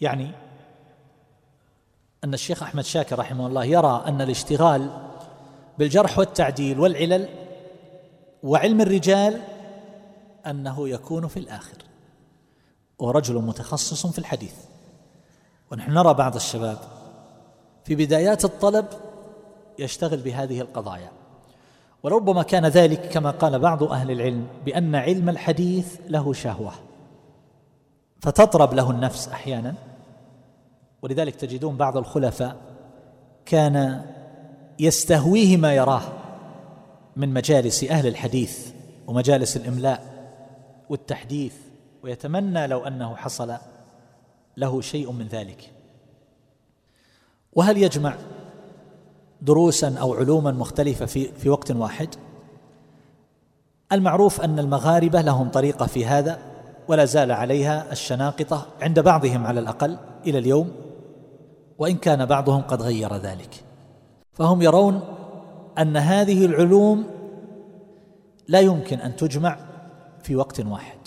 [0.00, 0.30] يعني
[2.24, 5.11] أن الشيخ أحمد شاكر رحمه الله يرى أن الاشتغال
[5.82, 7.28] بالجرح والتعديل والعلل
[8.42, 9.40] وعلم الرجال
[10.46, 11.76] أنه يكون في الآخر
[12.98, 14.54] ورجل متخصص في الحديث.
[15.72, 16.78] ونحن نرى بعض الشباب
[17.84, 18.86] في بدايات الطلب
[19.78, 21.10] يشتغل بهذه القضايا.
[22.02, 26.72] ولربما كان ذلك كما قال بعض أهل العلم بأن علم الحديث له شهوة.
[28.20, 29.74] فتطرب له النفس أحيانا.
[31.02, 32.56] ولذلك تجدون بعض الخلفاء
[33.46, 34.04] كان
[34.82, 36.02] يستهويه ما يراه
[37.16, 38.68] من مجالس أهل الحديث
[39.06, 40.12] ومجالس الإملاء
[40.88, 41.54] والتحديث
[42.02, 43.54] ويتمنى لو أنه حصل
[44.56, 45.70] له شيء من ذلك.
[47.52, 48.14] وهل يجمع
[49.42, 52.08] دروسا أو علوما مختلفة في في وقت واحد؟
[53.92, 56.38] المعروف أن المغاربة لهم طريقة في هذا
[56.88, 60.72] ولا زال عليها الشناقطة عند بعضهم على الأقل إلى اليوم
[61.78, 63.71] وإن كان بعضهم قد غير ذلك.
[64.32, 65.00] فهم يرون
[65.78, 67.06] أن هذه العلوم
[68.48, 69.58] لا يمكن أن تجمع
[70.22, 70.98] في وقت واحد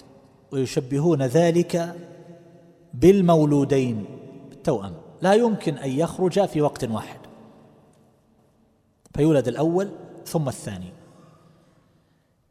[0.52, 1.96] ويشبهون ذلك
[2.94, 4.06] بالمولودين
[4.52, 7.20] التوأم لا يمكن أن يخرج في وقت واحد.
[9.16, 9.90] فيولد الأول
[10.26, 10.94] ثم الثاني.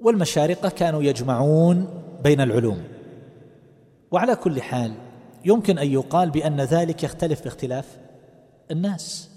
[0.01, 2.83] والمشارقه كانوا يجمعون بين العلوم.
[4.11, 4.95] وعلى كل حال
[5.45, 7.99] يمكن أن يقال بأن ذلك يختلف باختلاف
[8.71, 9.34] الناس.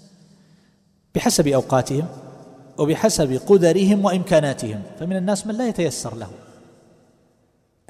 [1.14, 2.06] بحسب أوقاتهم
[2.78, 6.30] وبحسب قدرهم وإمكاناتهم فمن الناس من لا يتيسر له.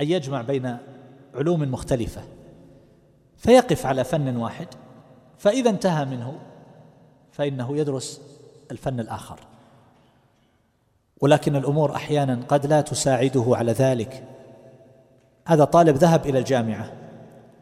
[0.00, 0.76] أن يجمع بين
[1.34, 2.22] علوم مختلفة
[3.36, 4.66] فيقف على فن واحد
[5.38, 6.38] فإذا انتهى منه
[7.32, 8.20] فإنه يدرس
[8.70, 9.38] الفن الآخر.
[11.20, 14.24] ولكن الأمور أحيانا قد لا تساعده على ذلك.
[15.46, 16.92] هذا طالب ذهب إلى الجامعة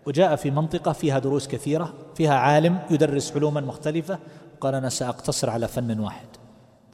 [0.06, 4.18] وجاء في منطقة فيها دروس كثيرة فيها عالم يدرس علوما مختلفة
[4.60, 6.26] قال أنا سأقتصر على فن واحد.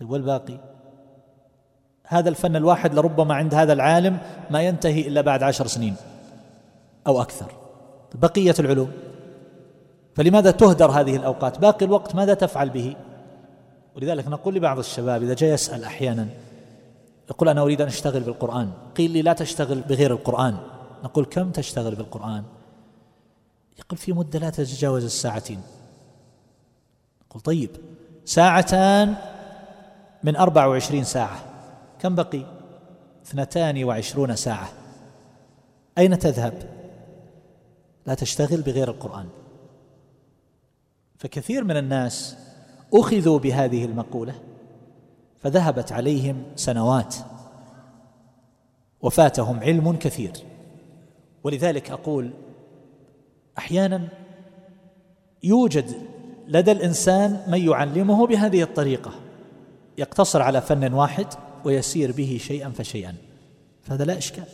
[0.01, 0.59] طيب والباقي؟
[2.07, 4.19] هذا الفن الواحد لربما عند هذا العالم
[4.51, 5.97] ما ينتهي إلا بعد عشر سنين
[7.07, 7.53] أو أكثر.
[8.15, 8.93] بقية العلوم.
[10.15, 12.97] فلماذا تهدر هذه الأوقات؟ باقي الوقت ماذا تفعل به؟
[13.97, 16.29] ولذلك نقول لبعض الشباب إذا جاء يسأل أحيانا
[17.31, 18.71] يقول أنا أريد أن أشتغل بالقرآن.
[18.97, 20.57] قيل لي لا تشتغل بغير القرآن.
[21.05, 22.45] نقول كم تشتغل بالقرآن؟
[23.79, 25.61] يقول في مدة لا تتجاوز الساعتين.
[27.33, 27.71] نقول طيب
[28.25, 29.15] ساعتان
[30.23, 31.45] من أربع وعشرين ساعة.
[31.99, 32.47] كم بقي؟
[33.27, 34.69] اثنتان وعشرون ساعة.
[35.99, 36.71] أين تذهب؟
[38.07, 39.29] لا تشتغل بغير القرآن.
[41.19, 42.37] فكثير من الناس
[42.95, 44.35] أخذوا بهذه المقولة
[45.41, 47.17] فذهبت عليهم سنوات
[49.01, 50.33] وفاتهم علم كثير.
[51.45, 52.31] ولذلك أقول
[53.59, 54.09] أحيانا
[55.43, 56.13] يوجد
[56.53, 59.13] لدى الإنسان من يعلمه بهذه الطريقة.
[59.99, 61.27] يقتصر على فن واحد
[61.65, 63.15] ويسير به شيئا فشيئا.
[63.83, 64.45] فهذا لا إشكال.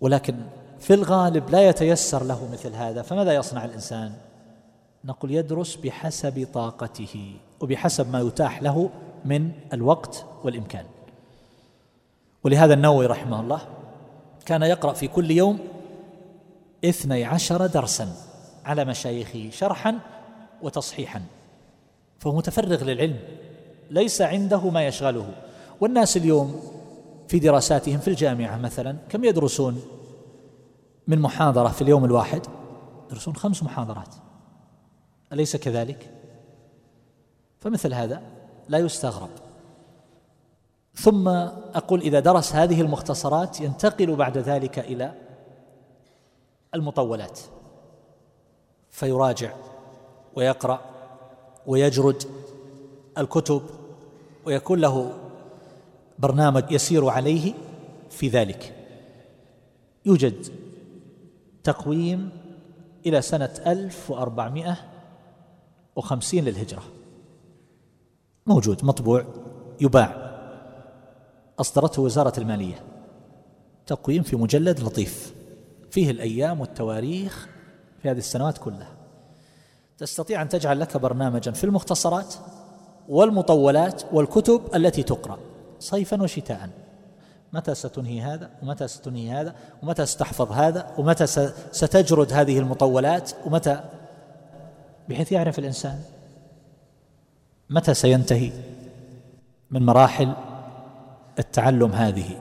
[0.00, 0.36] ولكن
[0.80, 4.12] في الغالب لا يتيسر له مثل هذا فماذا يصنع الإنسان؟
[5.04, 8.90] نقول يدرس بحسب طاقته وبحسب ما يتاح له
[9.24, 10.84] من الوقت والإمكان.
[12.44, 13.60] ولهذا النووي رحمه الله
[14.46, 15.58] كان يقرأ في كل يوم
[16.84, 18.08] اثني عشر درسا
[18.64, 19.98] على مشايخه شرحا
[20.62, 21.22] وتصحيحا.
[22.18, 23.18] فهو متفرغ للعلم
[23.90, 25.32] ليس عنده ما يشغله.
[25.80, 26.62] والناس اليوم
[27.28, 29.82] في دراساتهم في الجامعة مثلا كم يدرسون
[31.06, 32.46] من محاضرة في اليوم الواحد؟
[33.06, 34.14] يدرسون خمس محاضرات.
[35.32, 36.10] أليس كذلك؟
[37.58, 38.22] فمثل هذا
[38.68, 39.30] لا يستغرب.
[40.94, 45.12] ثم أقول إذا درس هذه المختصرات ينتقل بعد ذلك إلى
[46.74, 47.40] المطولات.
[48.90, 49.52] فيراجع.
[50.36, 50.80] ويقرأ
[51.66, 52.22] ويجرد
[53.18, 53.62] الكتب
[54.44, 55.12] ويكون له
[56.18, 57.54] برنامج يسير عليه
[58.10, 58.72] في ذلك.
[60.06, 60.46] يوجد
[61.64, 62.30] تقويم
[63.06, 66.82] إلى سنة 1450 للهجرة.
[68.46, 69.24] موجود مطبوع
[69.80, 70.26] يباع.
[71.58, 72.84] أصدرته وزارة المالية.
[73.86, 75.34] تقويم في مجلد لطيف.
[75.90, 77.48] فيه الأيام والتواريخ
[78.02, 78.95] في هذه السنوات كلها.
[79.98, 82.34] تستطيع أن تجعل لك برنامجا في المختصرات
[83.08, 85.38] والمطولات والكتب التي تقرأ
[85.78, 86.70] صيفا وشتاء
[87.52, 91.26] متى ستنهي هذا؟ ومتى ستنهي هذا؟ ومتى ستحفظ هذا؟ ومتى
[91.72, 93.80] ستجرد هذه المطولات؟ ومتى؟
[95.08, 96.00] بحيث يعرف الإنسان
[97.70, 98.52] متى سينتهي
[99.70, 100.32] من مراحل
[101.38, 102.40] التعلم هذه.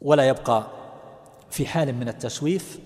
[0.00, 0.66] ولا يبقى
[1.50, 2.78] في حال من التسويف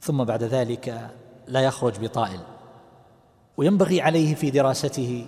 [0.00, 1.10] ثم بعد ذلك
[1.48, 2.40] لا يخرج بطائل.
[3.56, 5.26] وينبغي عليه في دراسته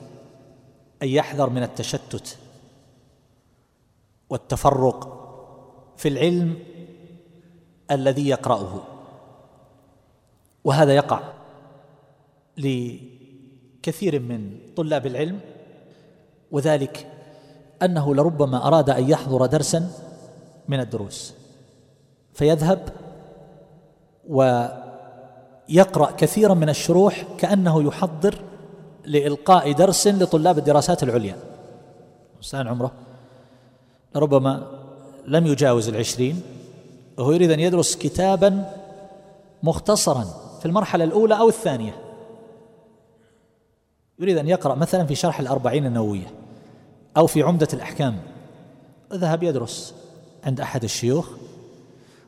[1.02, 2.38] أن يحذر من التشتت
[4.30, 5.16] والتفرق
[5.96, 6.58] في العلم
[7.90, 8.82] الذي يقرأه.
[10.64, 11.20] وهذا يقع
[12.56, 15.40] لكثير من طلاب العلم
[16.50, 17.06] وذلك
[17.82, 19.90] أنه لربما أراد أن يحضر درسا
[20.68, 21.34] من الدروس.
[22.32, 22.88] فيذهب
[25.70, 28.34] ويقرا كثيرا من الشروح كأنه يحضر
[29.04, 31.36] لإلقاء درس لطلاب الدراسات العليا.
[32.36, 32.92] إنسان عمره
[34.14, 34.66] لربما
[35.26, 36.42] لم يجاوز العشرين
[37.18, 38.72] وهو يريد أن يدرس كتابا
[39.62, 40.24] مختصرا
[40.60, 41.96] في المرحلة الأولى أو الثانية.
[44.18, 46.26] يريد أن يقرأ مثلا في شرح الأربعين النووية
[47.16, 48.18] أو في عمدة الأحكام.
[49.12, 49.94] ذهب يدرس
[50.44, 51.28] عند أحد الشيوخ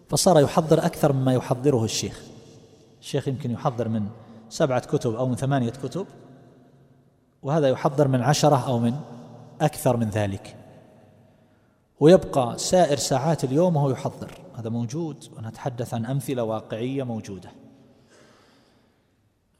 [0.08, 2.31] فصار يحضر أكثر مما يحضره الشيخ.
[3.02, 4.08] الشيخ يمكن يحضر من
[4.48, 6.06] سبعة كتب أو من ثمانية كتب
[7.42, 8.94] وهذا يحضر من عشرة أو من
[9.60, 10.56] أكثر من ذلك.
[12.00, 14.30] ويبقى سائر ساعات اليوم وهو يحضر.
[14.56, 17.50] هذا موجود ونتحدث عن أمثلة واقعية موجودة.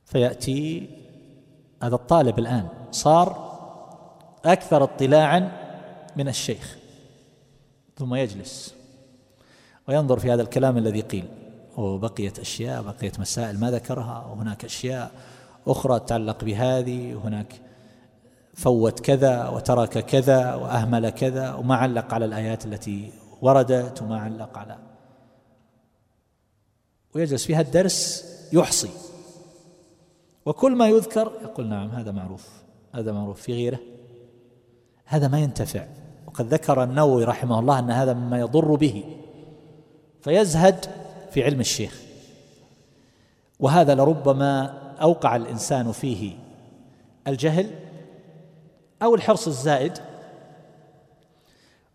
[0.04, 0.90] فيأتي
[1.82, 2.68] هذا الطالب الآن.
[2.90, 3.52] صار
[4.44, 5.52] أكثر اطلاعا
[6.16, 6.76] من الشيخ
[7.96, 8.74] ثم يجلس
[9.88, 11.41] وينظر في هذا الكلام الذي قيل.
[11.82, 15.10] وبقيت أشياء بقيت مسائل ما ذكرها وهناك أشياء
[15.66, 17.60] أخرى تتعلق بهذه وهناك
[18.54, 23.12] فوت كذا وترك كذا وأهمل كذا وما علق على الآيات التي
[23.42, 24.78] وردت وما علق على.
[27.14, 28.90] ويجلس في الدرس يحصي.
[30.46, 32.48] وكل ما يذكر يقول نعم هذا معروف
[32.94, 33.78] هذا معروف في غيره.
[35.04, 35.86] هذا ما ينتفع.
[36.26, 39.04] وقد ذكر النووي رحمه الله أن هذا مما يضر به.
[40.20, 40.86] فيزهد
[41.32, 42.00] في علم الشيخ.
[43.60, 46.36] وهذا لربما أوقع الإنسان فيه
[47.28, 47.70] الجهل
[49.02, 49.98] أو الحرص الزائد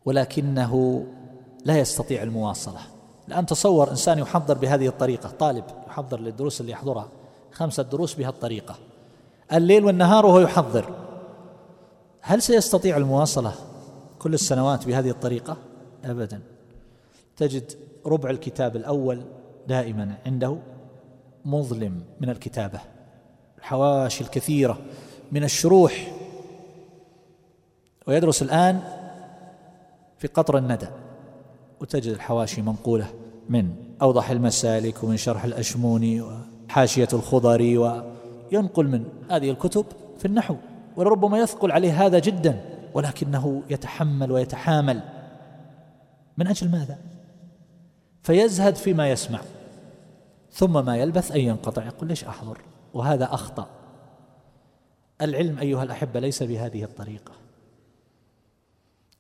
[0.05, 1.05] ولكنه
[1.65, 2.79] لا يستطيع المواصلة.
[3.27, 7.09] الان تصور إنسان يحضر بهذه الطريقة طالب يحضر للدروس اللي يحضرها
[7.51, 8.75] خمسة دروس بهالطريقه
[9.53, 10.93] الليل والنهار وهو يحضر.
[12.21, 13.53] هل سيستطيع المواصلة
[14.19, 15.57] كل السنوات بهذه الطريقة؟
[16.05, 16.41] ابدا.
[17.37, 17.71] تجد
[18.07, 19.21] ربع الكتاب الأول
[19.67, 20.57] دائما عنده
[21.45, 22.79] مظلم من الكتابة
[23.57, 24.77] الحواشي الكثيرة
[25.31, 26.11] من الشروح.
[28.07, 28.81] ويدرس الآن
[30.17, 30.87] في قطر الندى
[31.79, 33.07] وتجد الحواشي منقولة
[33.49, 36.21] من أوضح المسالك ومن شرح الاشموني
[36.69, 39.85] وحاشية الخضري وينقل من هذه الكتب
[40.17, 40.55] في النحو
[40.95, 42.61] ولربما يثقل عليه هذا جدا
[42.93, 45.01] ولكنه يتحمل ويتحامل.
[46.37, 46.97] من أجل ماذا؟
[48.27, 49.39] فيزهد فيما يسمع
[50.51, 52.61] ثم ما يلبث أن ينقطع يقول ليش أحضر؟
[52.93, 53.67] وهذا أخطأ.
[55.21, 57.31] العلم أيها الأحبة ليس بهذه الطريقة.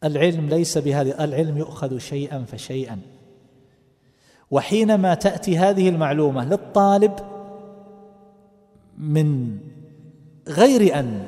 [0.03, 2.99] العلم ليس بهذه العلم يؤخذ شيئا فشيئا.
[4.51, 7.13] وحينما تأتي هذه المعلومة للطالب
[8.97, 9.57] من
[10.47, 11.27] غير أن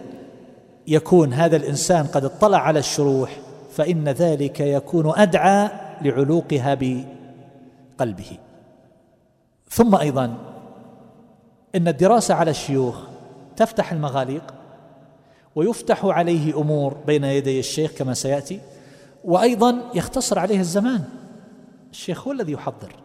[0.87, 3.39] يكون هذا الإنسان قد اطلع على الشروح
[3.71, 5.69] فإن ذلك يكون أدعى
[6.01, 6.73] لعلوقها
[7.99, 8.37] بقلبه
[9.69, 10.37] ثم أيضا
[11.75, 12.95] إن الدراسة على الشيوخ
[13.55, 14.53] تفتح المغاليق
[15.55, 18.61] ويفتح عليه أمور بين يدي الشيخ كما سيأتي
[19.23, 21.03] وأيضا يختصر عليه الزمان.
[21.91, 22.95] الشيخ هو الذي يحضر.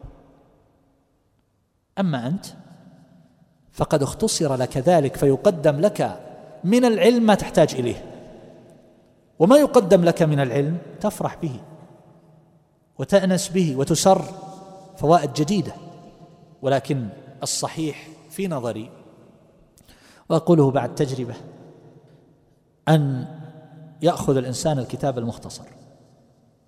[1.99, 2.47] أما أنت
[3.73, 6.21] فقد اختصر لك ذلك فيقدم لك
[6.65, 8.05] من العلم ما تحتاج إليه.
[9.39, 11.61] وما يقدم لك من العلم تفرح به
[12.99, 14.25] وتأنس به وتسر
[14.97, 15.73] فوائد جديدة
[16.63, 17.09] ولكن
[17.43, 18.91] الصحيح في نظري.
[20.29, 21.35] وأقوله بعد تجربة
[22.89, 23.27] أن
[24.03, 25.65] يأخذ الإنسان الكتاب المختصر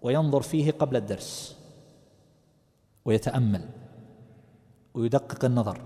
[0.03, 1.57] وينظر فيه قبل الدرس
[3.05, 3.69] ويتأمل
[4.95, 5.81] ويدقق النظر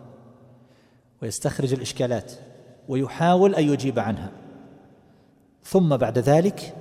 [1.23, 2.33] ويستخرج الإشكالات
[2.89, 4.31] ويحاول أن يجيب عنها.
[5.65, 6.75] ثم بعد ذلك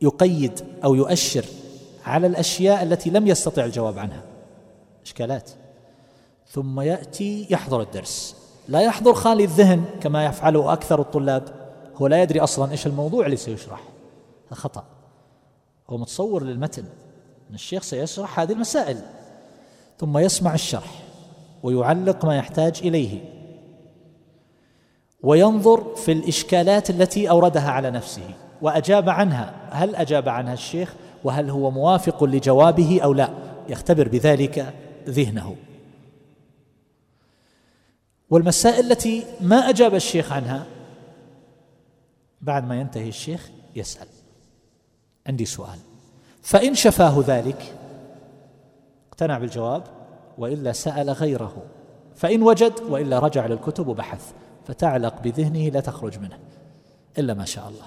[0.00, 1.44] يقيد أو يؤشر
[2.04, 4.22] على الأشياء التي لم يستطع الجواب عنها.
[5.04, 5.50] إشكالات.
[6.48, 8.36] ثم يأتي يحضر الدرس.
[8.68, 11.42] لا يحضر خالي الذهن كما يفعله أكثر الطلاب.
[11.96, 13.80] هو لا يدري أصلا إيش الموضوع اللي سيشرح.
[14.46, 14.84] هذا خطأ.
[15.90, 16.84] هو متصور للمتن
[17.50, 18.96] أن الشيخ سيشرح هذه المسائل.
[19.98, 21.02] ثم يسمع الشرح
[21.62, 23.20] ويعلق ما يحتاج إليه.
[25.22, 28.30] وينظر في الإشكالات التي أوردها على نفسه.
[28.62, 29.54] وأجاب عنها.
[29.70, 30.94] هل أجاب عنها الشيخ؟
[31.24, 33.28] وهل هو موافق لجوابه أو لا؟
[33.68, 34.74] يختبر بذلك
[35.08, 35.56] ذهنه.
[38.30, 40.66] والمسائل التي ما أجاب الشيخ عنها
[42.40, 44.08] بعد ما ينتهي الشيخ يسأل.
[45.26, 45.78] عندي سؤال.
[46.42, 47.76] فإن شفاه ذلك
[49.08, 49.84] اقتنع بالجواب
[50.38, 51.62] وإلا سأل غيره.
[52.16, 54.32] فإن وجد وإلا رجع للكتب وبحث.
[54.66, 56.38] فتعلق بذهنه لا تخرج منه
[57.18, 57.86] إلا ما شاء الله.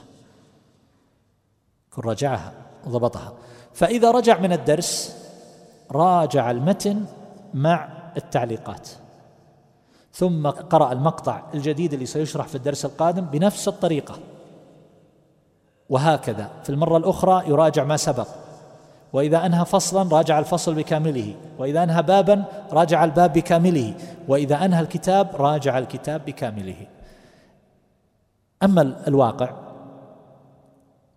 [1.91, 2.53] كن رجعها
[2.85, 3.33] وضبطها
[3.73, 5.17] فإذا رجع من الدرس
[5.91, 7.05] راجع المتن
[7.53, 8.89] مع التعليقات.
[10.13, 14.19] ثم قرأ المقطع الجديد اللي سيشرح في الدرس القادم بنفس الطريقة.
[15.89, 18.27] وهكذا في المرة الأخرى يراجع ما سبق.
[19.13, 21.35] وإذا أنهى فصلا راجع الفصل بكامله.
[21.57, 23.93] وإذا أنهى بابا راجع الباب بكامله.
[24.27, 26.87] وإذا أنهى الكتاب راجع الكتاب بكامله.
[28.63, 29.53] أما الواقع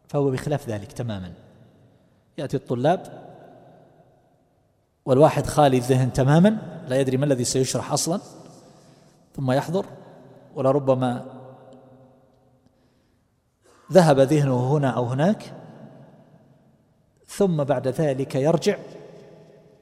[0.08, 1.32] فهو بخلاف ذلك تماما.
[2.38, 3.19] يأتي الطلاب
[5.04, 6.56] والواحد خالي الذهن تماما
[6.88, 8.20] لا يدري ما الذي سيشرح أصلا
[9.36, 9.86] ثم يحضر
[10.54, 11.24] ولربما
[13.92, 15.52] ذهب ذهنه هنا أو هناك
[17.26, 18.76] ثم بعد ذلك يرجع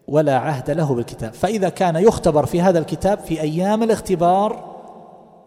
[0.09, 1.33] ولا عهد له بالكتاب.
[1.33, 4.77] فإذا كان يختبر في هذا الكتاب في أيام الاختبار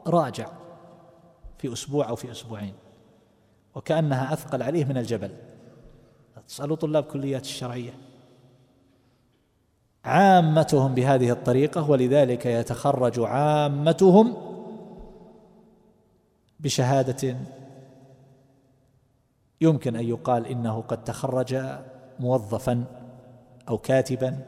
[0.07, 0.47] راجع
[1.57, 2.73] في أسبوع أو في أسبوعين
[3.75, 5.31] وكأنها أثقل عليه من الجبل.
[6.47, 7.93] تسألوا طلاب كليات الشرعية.
[10.05, 14.33] عامتهم بهذه الطريقة ولذلك يتخرج عامتهم
[16.59, 17.37] بشهادة
[19.61, 21.63] يمكن أن يقال إنه قد تخرج
[22.19, 22.83] موظفا
[23.69, 24.39] أو كاتبا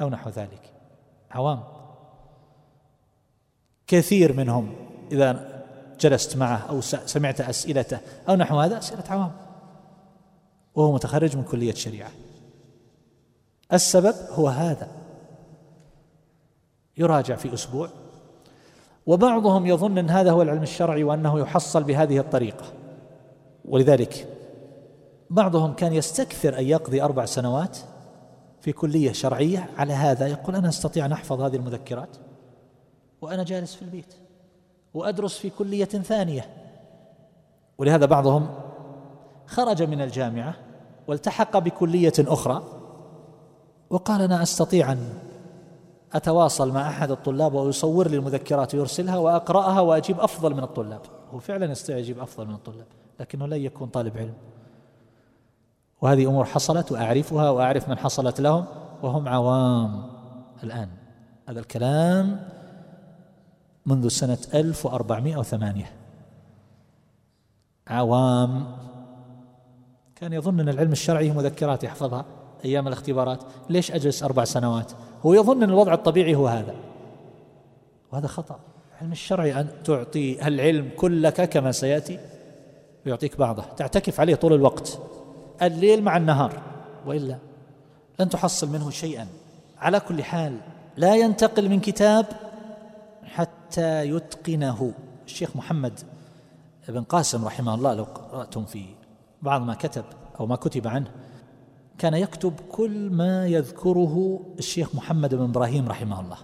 [0.00, 0.72] أو نحو ذلك.
[1.30, 1.62] عوام.
[3.86, 4.74] كثير منهم
[5.12, 5.62] إذا
[6.00, 7.98] جلست معه أو سمعت أسئلته
[8.28, 9.32] أو نحو هذا أسئلة عوام.
[10.74, 12.10] وهو متخرج من كلية الشريعه
[13.72, 14.88] السبب هو هذا.
[16.96, 17.88] يراجع في أسبوع.
[19.06, 22.64] وبعضهم يظن إن هذا هو العلم الشرعي وأنه يحصل بهذه الطريقة.
[23.64, 24.28] ولذلك
[25.30, 27.78] بعضهم كان يستكثر أن يقضي أربع سنوات
[28.60, 29.70] في كلية شرعية.
[29.76, 32.16] على هذا يقول أنا أستطيع أن أحفظ هذه المذكرات
[33.20, 34.14] وأنا جالس في البيت
[34.94, 36.46] وأدرس في كلية ثانية.
[37.78, 38.48] ولهذا بعضهم
[39.46, 40.54] خرج من الجامعة
[41.08, 42.79] والتحق بكلية أخرى.
[43.90, 45.12] وقال أنا أستطيع أن
[46.12, 51.00] أتواصل مع أحد الطلاب ويصور لي المذكرات ويرسلها وأقرأها وأجيب أفضل من الطلاب.
[51.32, 52.86] هو فعلا يستطيع يجيب أفضل من الطلاب
[53.20, 54.34] لكنه لن يكون طالب علم.
[56.00, 58.64] وهذه أمور حصلت وأعرفها وأعرف من حصلت لهم
[59.02, 60.10] وهم عوام
[60.62, 60.88] الآن.
[61.48, 62.48] هذا الكلام
[63.86, 65.92] منذ سنة 1408
[67.88, 68.76] عوام
[70.16, 72.24] كان يظن أن العلم الشرعي مذكرات يحفظها.
[72.64, 73.38] أيام الاختبارات
[73.70, 74.92] ليش أجلس أربع سنوات؟
[75.26, 76.74] هو يظن أن الوضع الطبيعي هو هذا.
[78.12, 78.58] وهذا خطأ.
[78.96, 82.18] العلم الشرعي أن تعطي العلم كلك كما سيأتي
[83.06, 83.62] ويعطيك بعضه.
[83.76, 84.98] تعتكف عليه طول الوقت.
[85.62, 86.62] الليل مع النهار.
[87.06, 87.36] وإلا
[88.20, 89.26] لن تحصل منه شيئا.
[89.78, 90.56] على كل حال
[90.96, 92.26] لا ينتقل من كتاب
[93.24, 94.92] حتى يتقنه.
[95.26, 96.00] الشيخ محمد
[96.88, 98.84] بن قاسم رحمه الله لو قرأتم في
[99.42, 100.04] بعض ما كتب
[100.40, 101.10] أو ما كتب عنه
[102.00, 106.36] كان يكتب كل ما يذكره الشيخ محمد بن إبراهيم رحمه الله.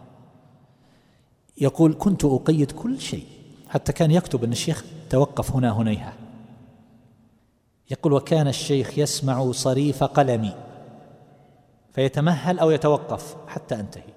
[1.60, 3.26] يقول كنت أقيد كل شيء
[3.68, 6.12] حتى كان يكتب أن الشيخ توقف هنا هنيها.
[7.90, 10.54] يقول وكان الشيخ يسمع صريف قلمي
[11.92, 14.12] فيتمهل أو يتوقف حتى أنتهي.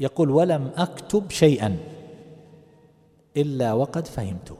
[0.00, 1.78] يقول ولم أكتب شيئا
[3.36, 4.56] إلا وقد فهمته.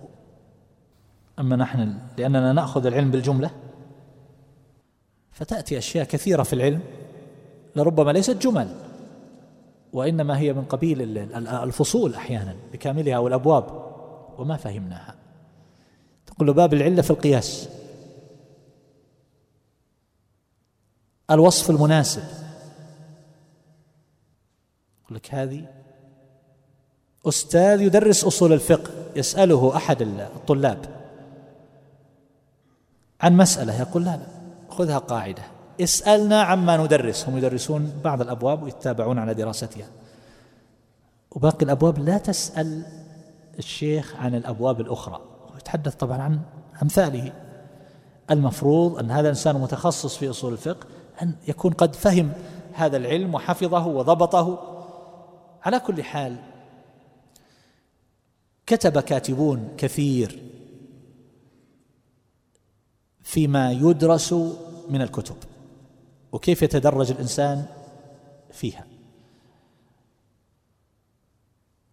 [1.39, 3.51] أما نحن لأننا نأخذ العلم بالجملة
[5.41, 6.81] فتأتي أشياء كثيرة في العلم
[7.77, 8.75] لربما ليست جمل
[9.93, 13.65] وإنما هي من قبيل الفصول أحيانا بكاملها والأبواب
[14.39, 15.15] وما فهمناها.
[16.27, 17.69] تقول باب العلة في القياس.
[21.31, 22.23] الوصف المناسب.
[25.05, 25.65] يقول لك هذه
[27.29, 31.01] أستاذ يدرس أصول الفقه يسأله أحد الطلاب
[33.21, 34.40] عن مسألة يقول لا لا.
[34.71, 35.43] خذها قاعدة.
[35.81, 37.29] اسألنا عما ندرس.
[37.29, 39.87] هم يدرسون بعض الأبواب ويتابعون على دراستها.
[41.31, 42.83] وباقي الأبواب لا تسأل
[43.59, 45.21] الشيخ عن الأبواب الأخرى.
[45.55, 46.41] ويتحدث طبعا عن
[46.83, 47.33] أمثاله.
[48.31, 50.87] المفروض أن هذا الإنسان متخصص في أصول الفقه
[51.23, 52.33] أن يكون قد فهم
[52.73, 54.77] هذا العلم وحفظه وضبطه.
[55.63, 56.37] على كل حال
[58.67, 60.43] كتب كاتبون كثير
[63.31, 64.33] فيما يدرس
[64.89, 65.37] من الكتب
[66.33, 67.65] وكيف يتدرج الإنسان
[68.53, 68.85] فيها.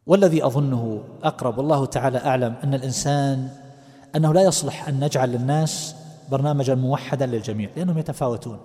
[0.05, 3.49] والذي أظنه أقرب والله تعالى أعلم أن الإنسان
[4.15, 5.95] أنه لا يصلح أن نجعل للناس
[6.31, 8.59] برنامجا موحدا للجميع لأنهم يتفاوتون.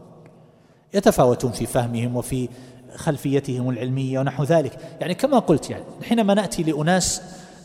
[0.94, 2.48] يتفاوتون في فهمهم وفي
[2.96, 4.78] خلفيتهم العلمية ونحو ذلك.
[5.00, 7.22] يعني كما قلت يعني حينما نأتي لأناس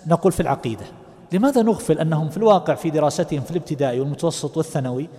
[0.07, 0.85] نقول في العقيدة
[1.31, 5.09] لماذا نغفل أنهم في الواقع في دراستهم في الابتدائي والمتوسط والثانوي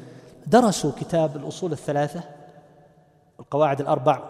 [0.47, 2.21] درسوا كتاب الأصول الثلاثة
[3.41, 4.23] القواعد الأربع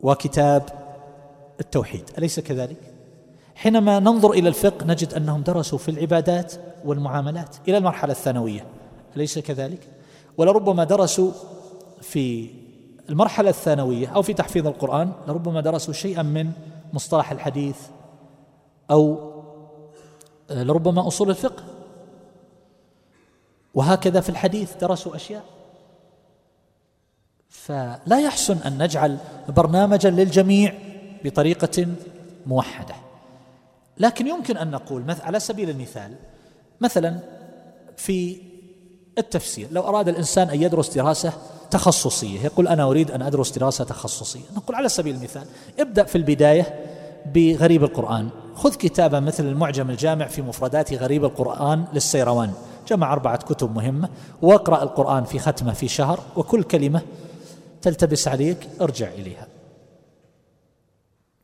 [0.00, 0.62] وكتاب
[1.60, 2.76] التوحيد أليس كذلك؟
[3.54, 6.52] حينما ننظر إلى الفقه نجد أنهم درسوا في العبادات
[6.84, 8.66] والمعاملات إلى المرحلة الثانوية
[9.16, 9.88] أليس كذلك؟
[10.38, 11.30] ولربما درسوا
[12.00, 12.50] في
[13.08, 16.52] المرحلة الثانوية أو في تحفيظ القرآن لربما درسوا شيئا من
[16.92, 17.76] مصطلح الحديث
[18.90, 19.29] أو
[20.50, 21.64] لربما أصول الفقه.
[23.74, 25.44] وهكذا في الحديث درسوا أشياء.
[27.48, 30.74] فلا يحسن أن نجعل برنامجا للجميع
[31.24, 31.86] بطريقة
[32.46, 32.94] موحدة.
[33.98, 36.14] لكن يمكن أن نقول على سبيل المثال
[36.80, 37.18] مثلا
[37.96, 38.40] في
[39.18, 41.32] التفسير لو أراد الإنسان أن يدرس دراسة
[41.70, 44.40] تخصصية يقول أنا أريد أن أدرس دراسة تخصصية.
[44.56, 45.46] نقول على سبيل المثال
[45.78, 46.84] ابدأ في البداية
[47.34, 48.28] بغريب القرآن.
[48.54, 52.52] خذ كتابا مثل المعجم الجامع في مفردات غريب القرآن للسيروان.
[52.88, 54.08] جمع أربعة كتب مهمة
[54.42, 57.02] واقرأ القرآن في ختمة في شهر وكل كلمة
[57.82, 59.46] تلتبس عليك ارجع إليها.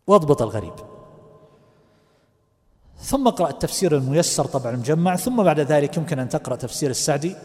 [0.06, 0.74] واضبط الغريب.
[2.98, 7.36] ثم اقرأ التفسير الميسر طبعا المجمع ثم بعد ذلك يمكن أن تقرأ تفسير السعدي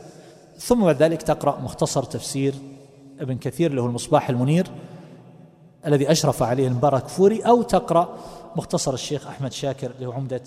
[0.58, 2.54] ثم بعد ذلك تقرأ مختصر تفسير
[3.20, 4.68] ابن كثير له المصباح المنير
[5.88, 8.18] الذي أشرف عليه المبارك فوري أو تقرأ
[8.56, 10.42] مختصر الشيخ أحمد شاكر له عمده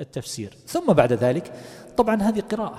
[0.00, 0.56] التفسير.
[0.66, 1.52] ثم بعد ذلك
[1.96, 2.78] طبعا هذه قراءة.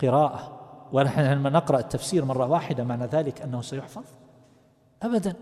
[0.00, 0.60] قراءة.
[0.92, 4.02] ونحن لما نقرأ التفسير مرة واحدة معنى ذلك أنه سيحفظ؟
[5.02, 5.34] ابدا.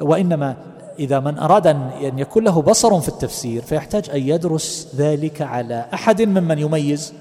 [0.00, 0.56] وإنما
[0.98, 6.22] إذا من أراد أن يكون له بصر في التفسير فيحتاج أن يدرس ذلك على أحد
[6.22, 7.14] ممن يميز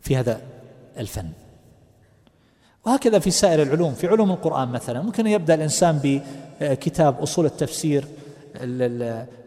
[0.00, 0.40] في هذا
[0.98, 1.30] الفن.
[2.86, 3.94] وهكذا في سائر العلوم.
[3.94, 6.00] في علوم القرآن مثلا ممكن يبدأ الإنسان
[6.60, 8.04] بكتاب أصول التفسير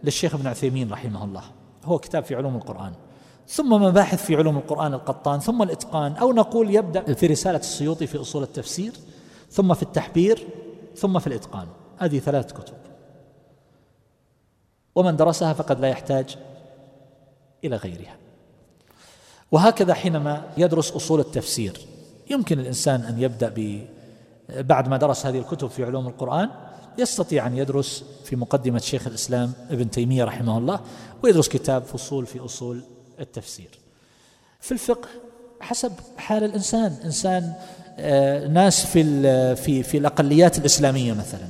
[0.03, 1.43] للشيخ ابن عثيمين رحمه الله.
[1.85, 2.93] هو كتاب في علوم القرآن.
[3.47, 8.21] ثم مباحث في علوم القرآن القطان ثم الإتقان أو نقول يبدأ في رسالة السيوطي في
[8.21, 8.93] أصول التفسير
[9.51, 10.47] ثم في التحبير
[10.95, 11.67] ثم في الإتقان.
[11.97, 12.77] هذه ثلاث كتب.
[14.95, 16.37] ومن درسها فقد لا يحتاج
[17.63, 18.15] إلى غيرها.
[19.51, 21.79] وهكذا حينما يدرس أصول التفسير
[22.29, 23.53] يمكن الإنسان أن يبدأ
[24.49, 26.49] بعد ما درس هذه الكتب في علوم القرآن
[26.97, 30.79] يستطيع أن يدرس في مقدمة شيخ الإسلام ابن تيمية رحمه الله
[31.23, 32.83] ويدرس كتاب فصول في أصول
[33.19, 33.69] التفسير.
[34.59, 35.09] في الفقه
[35.61, 37.53] حسب حال الإنسان إنسان
[37.99, 39.03] آه، ناس في
[39.55, 41.47] في في الأقليات الإسلامية مثلا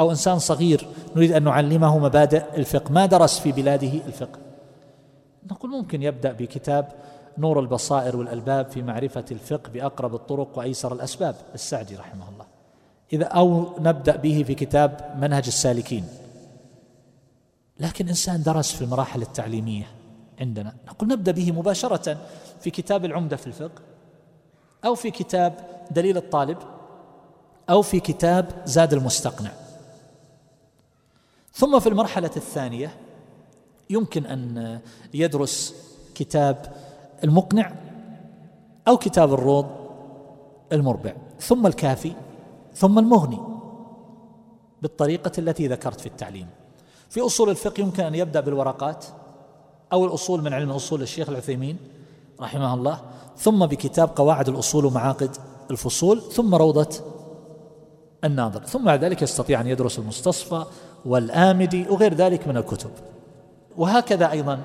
[0.00, 0.86] أو إنسان صغير
[1.16, 4.38] نريد أن نعلمه مبادئ الفقه ما درس في بلاده الفقه؟
[5.50, 6.88] نقول ممكن يبدأ بكتاب
[7.38, 12.41] نور البصائر والألباب في معرفة الفقه بأقرب الطرق وأيسر الأسباب السعدي رحمه الله.
[13.12, 16.04] إذا أو نبدأ به في كتاب منهج السالكين.
[17.80, 19.86] لكن إنسان درس في المراحل التعليمية
[20.40, 20.74] عندنا.
[20.88, 22.18] نقول نبدأ به مباشرة
[22.60, 23.82] في كتاب العمدة في الفقه
[24.84, 25.54] أو في كتاب
[25.90, 26.58] دليل الطالب
[27.70, 29.50] أو في كتاب زاد المستقنع.
[31.52, 32.90] ثم في المرحلة الثانية
[33.90, 34.80] يمكن أن
[35.14, 35.74] يدرس
[36.14, 36.72] كتاب
[37.24, 37.72] المقنع
[38.88, 39.66] أو كتاب الروض
[40.72, 41.12] المربع.
[41.40, 42.12] ثم الكافي
[42.74, 43.38] ثم المغني
[44.82, 46.46] بالطريقة التي ذكرت في التعليم.
[47.10, 49.04] في أصول الفقه يمكن أن يبدأ بالورقات
[49.92, 51.76] أو الأصول من علم أصول الشيخ العثيمين
[52.40, 53.00] رحمه الله
[53.36, 55.36] ثم بكتاب قواعد الأصول ومعاقد
[55.70, 56.88] الفصول ثم روضة
[58.24, 60.64] الناظر ثم بعد ذلك يستطيع أن يدرس المستصفى
[61.04, 62.90] والآمدي وغير ذلك من الكتب.
[63.76, 64.60] وهكذا أيضا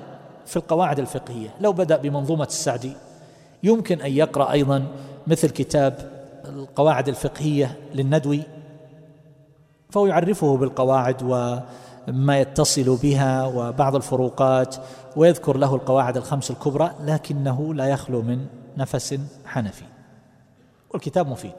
[0.46, 1.54] في القواعد الفقهية.
[1.60, 2.92] لو بدأ بمنظومة السعدي
[3.62, 4.86] يمكن أن يقرأ أيضا
[5.26, 6.17] مثل كتاب
[6.48, 8.42] القواعد الفقهية للندوي
[9.90, 14.76] فهو يعرفه بالقواعد وما يتصل بها وبعض الفروقات
[15.16, 18.46] ويذكر له القواعد الخمس الكبرى لكنه لا يخلو من
[18.76, 19.84] نفس حنفي
[20.90, 21.54] والكتاب مفيد.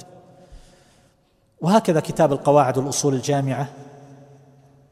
[1.62, 3.70] وهكذا كتاب القواعد والأصول الجامعة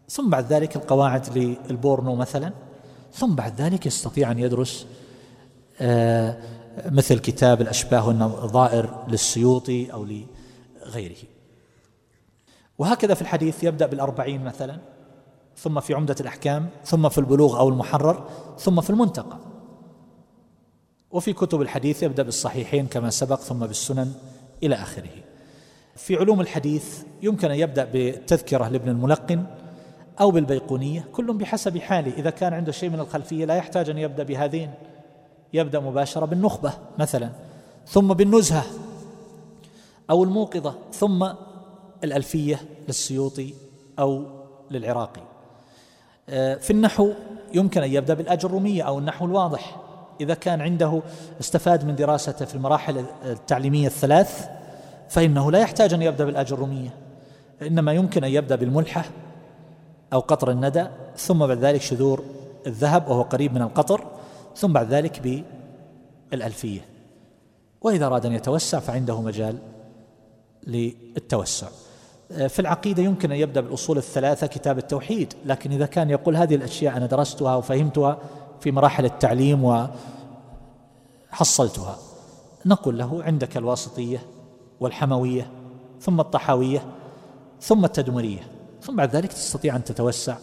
[0.09, 2.51] ثم بعد ذلك القواعد للبورنو مثلا
[3.13, 4.87] ثم بعد ذلك يستطيع أن يدرس
[5.81, 6.37] آه،
[6.85, 10.07] مثل كتاب الأشباه والنظائر للسيوطي أو
[10.85, 11.17] لغيره.
[12.77, 14.77] وهكذا في الحديث يبدأ بالأربعين مثلا
[15.57, 19.37] ثم في عمدة الأحكام ثم في البلوغ أو المحرر ثم في المنتقى.
[21.11, 24.13] وفي كتب الحديث يبدأ بالصحيحين كما سبق ثم بالسنن
[24.63, 25.09] إلى آخره.
[25.95, 29.43] في علوم الحديث يمكن أن يبدأ بالتذكرة لابن الملقن
[30.19, 32.13] أو بالبيقونية كل بحسب حاله.
[32.13, 34.71] إذا كان عنده شيء من الخلفية لا يحتاج أن يبدأ بهذين.
[35.53, 37.29] يبدأ مباشرة بالنخبة مثلا
[37.87, 38.63] ثم بالنزهة
[40.09, 41.27] أو الموقظة ثم
[42.03, 43.53] الألفية للسيوطي
[43.99, 44.25] أو
[44.71, 45.21] للعراقي.
[46.29, 47.11] آه، في النحو
[47.53, 49.75] يمكن أن يبدأ بالأجرومية أو النحو الواضح.
[50.21, 51.01] إذا كان عنده
[51.39, 54.47] استفاد من دراسته في المراحل التعليمية الثلاث
[55.09, 56.89] فإنه لا يحتاج أن يبدأ بالأجرومية
[57.61, 59.05] إنما يمكن أن يبدأ بالملحة
[60.13, 60.87] أو قطر الندى
[61.17, 62.23] ثم بعد ذلك شذور
[62.67, 64.16] الذهب وهو قريب من القطر.
[64.57, 65.43] ثم بعد ذلك
[66.31, 66.85] بالألفية.
[67.81, 69.57] وإذا أراد أن يتوسع فعنده مجال
[70.67, 71.67] للتوسع.
[72.27, 75.33] في العقيدة يمكن أن يبدأ بالأصول الثلاثة كتاب التوحيد.
[75.45, 78.19] لكن إذا كان يقول هذه الأشياء أنا درستها وفهمتها
[78.59, 79.87] في مراحل التعليم
[81.31, 81.97] وحصلتها
[82.65, 84.25] نقول له عندك الواسطية
[84.79, 85.51] والحموية
[86.01, 86.85] ثم الطحاوية
[87.61, 88.51] ثم التدمرية
[88.81, 90.37] ثم بعد ذلك تستطيع أن تتوسع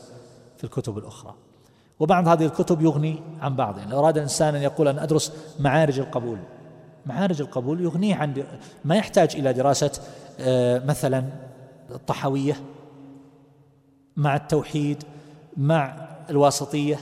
[0.56, 1.34] في الكتب الأخرى.
[2.00, 3.78] وبعض هذه الكتب يغني عن بعض.
[3.78, 6.38] يعني أراد إنسان أن يقول أن أدرس معارج القبول
[7.06, 8.44] معارج القبول يغنيه عن
[8.84, 9.92] ما يحتاج إلى دراسة
[10.40, 11.24] آه، مثلا
[11.90, 12.56] الطحوية
[14.16, 15.04] مع التوحيد
[15.56, 16.98] مع الواسطية.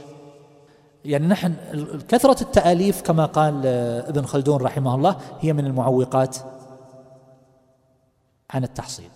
[1.04, 1.54] يعني نحن
[2.08, 6.36] كثرة التأليف كما قال آه، ابن خلدون رحمه الله هي من المعوقات
[8.50, 9.10] عن التحصيل.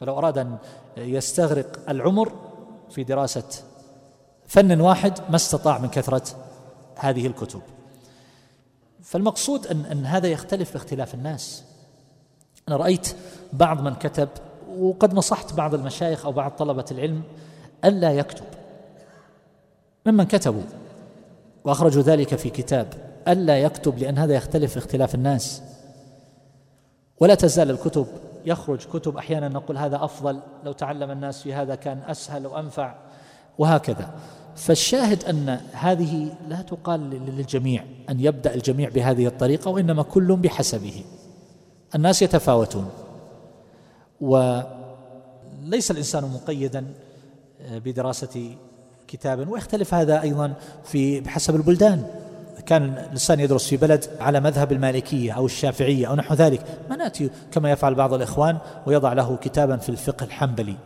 [0.00, 0.56] فلو أراد أن
[0.96, 2.32] يستغرق العمر
[2.90, 3.64] في دراسة
[4.46, 6.22] فن واحد ما استطاع من كثرة
[6.96, 7.60] هذه الكتب.
[9.02, 11.64] فالمقصود أن, أن هذا يختلف باختلاف الناس.
[12.68, 13.16] أنا رأيت
[13.52, 14.28] بعض من كتب
[14.78, 17.22] وقد نصحت بعض المشايخ أو بعض طلبة العلم
[17.84, 18.44] ألا يكتب.
[20.06, 20.62] ممن كتبوا
[21.64, 22.94] وأخرجوا ذلك في كتاب
[23.28, 25.62] ألا يكتب لأن هذا يختلف في اختلاف الناس.
[27.20, 28.06] ولا تزال الكتب
[28.48, 32.94] يخرج كتب أحيانا نقول هذا أفضل لو تعلم الناس في هذا كان أسهل وأنفع
[33.58, 34.10] وهكذا.
[34.56, 41.04] فالشاهد أن هذه لا تقال للجميع أن يبدأ الجميع بهذه الطريقة وإنما كل بحسبه.
[41.94, 42.90] الناس يتفاوتون.
[44.20, 46.86] وليس الإنسان مقيدا
[47.70, 48.56] بدراسة
[49.08, 52.06] كتاب ويختلف هذا أيضا في بحسب البلدان.
[52.68, 56.60] كان الإنسان يدرس في بلد على مذهب المالكية أو الشافعية أو نحو ذلك.
[56.90, 60.76] ما نأتي كما يفعل بعض الإخوان ويضع له كتابا في الفقه الحنبلي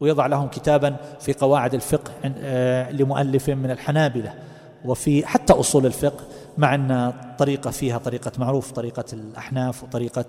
[0.00, 4.34] ويضع لهم كتابا في قواعد الفقه آه، لمؤلف من الحنابلة
[4.84, 6.24] وفي حتى أصول الفقه
[6.58, 10.26] مع أن طريقة فيها طريقة معروف طريقة الأحناف وطريقة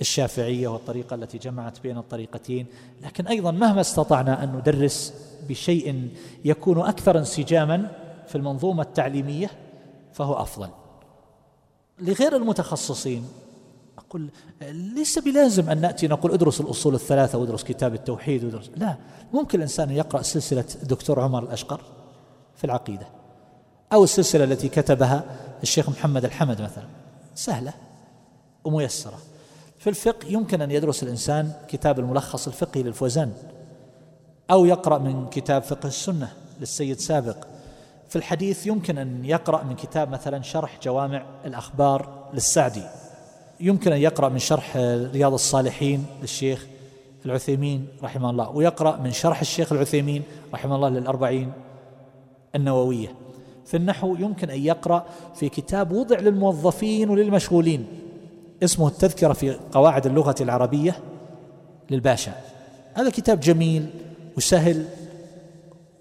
[0.00, 2.66] الشافعية والطريقة التي جمعت بين الطريقتين.
[3.02, 5.14] لكن أيضا مهما استطعنا أن ندرس
[5.48, 6.08] بشيء
[6.44, 7.90] يكون أكثر انسجاما
[8.28, 9.50] في المنظومة التعليمية
[10.12, 10.68] فهو أفضل.
[11.98, 13.28] لغير المتخصصين
[13.98, 14.30] أقول
[14.70, 18.96] ليس بلازم أن نأتي نقول ادرس الأصول الثلاثة وادرس كتاب التوحيد وادرس لا.
[19.32, 21.80] ممكن الإنسان يقرأ سلسلة الدكتور عمر الأشقر
[22.56, 23.06] في العقيدة
[23.92, 25.24] أو السلسلة التي كتبها
[25.62, 26.84] الشيخ محمد الحمد مثلا.
[27.34, 27.74] سهلة
[28.64, 29.18] وميسرة.
[29.78, 33.32] في الفقه يمكن أن يدرس الإنسان كتاب الملخص الفقهي للفوزان
[34.50, 37.36] أو يقرأ من كتاب فقه السنة للسيد سابق
[38.08, 42.82] في الحديث يمكن أن يقرأ من كتاب مثلا شرح جوامع الأخبار للسعدي.
[43.60, 44.76] يمكن أن يقرأ من شرح
[45.12, 46.66] رياض الصالحين للشيخ
[47.26, 50.22] العثيمين رحمه الله ويقرأ من شرح الشيخ العثيمين
[50.54, 51.52] رحمه الله للأربعين
[52.54, 53.14] النووية.
[53.66, 57.86] في النحو يمكن أن يقرأ في كتاب وضع للموظفين وللمشغولين
[58.62, 60.98] اسمه التذكرة في قواعد اللغة العربية
[61.90, 62.32] للباشا.
[62.94, 63.86] هذا كتاب جميل
[64.36, 64.84] وسهل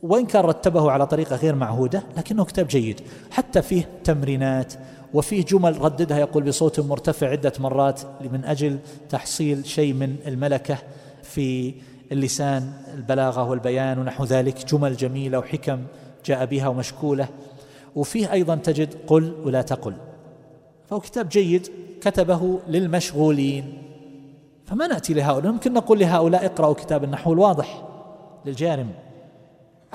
[0.08, 3.01] وإن كان رتبه على طريقة غير معهودة لكنه كتاب جيد.
[3.32, 4.74] حتى فيه تمرينات
[5.14, 8.01] وفيه جمل رددها يقول بصوت مرتفع عدة مرات
[8.32, 8.80] من أجل
[9.10, 10.78] تحصيل شيء من الملكة
[11.24, 11.74] في
[12.12, 14.66] اللسان البلاغة والبيان ونحو ذلك.
[14.66, 15.80] جمل جميلة وحكم
[16.26, 17.28] جاء بها ومشكولة.
[17.95, 19.93] وفيه أيضا تجد قل ولا تقل.
[20.89, 21.68] فهو كتاب جيد
[22.01, 23.84] كتبه للمشغولين.
[24.66, 27.84] فما نأتي لهؤلاء؟ ممكن نقول لهؤلاء اقرأوا كتاب النحو الواضح
[28.45, 28.91] للجارم.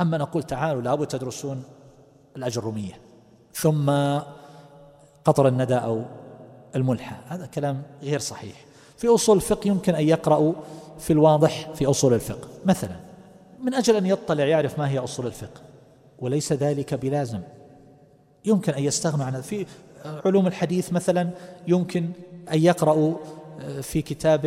[0.00, 1.62] أما نقول تعالوا لابد تدرسون
[2.36, 2.92] الأجرومية
[3.54, 3.90] ثم
[5.24, 6.04] قطر الندى أو
[6.76, 8.64] الملحة هذا كلام غير صحيح.
[8.96, 10.52] في أصول الفقه يمكن أن يقرأوا
[10.98, 12.48] في الواضح في أصول الفقه.
[12.64, 12.96] مثلا
[13.62, 15.60] من أجل أن يطلع يعرف ما هي أصول الفقه
[16.18, 17.40] وليس ذلك بلازم.
[18.44, 19.66] يمكن أن يستغنوا عن في
[20.04, 21.30] علوم الحديث مثلا
[21.68, 22.10] يمكن
[22.52, 23.14] أن يقرأوا
[23.82, 24.46] في كتاب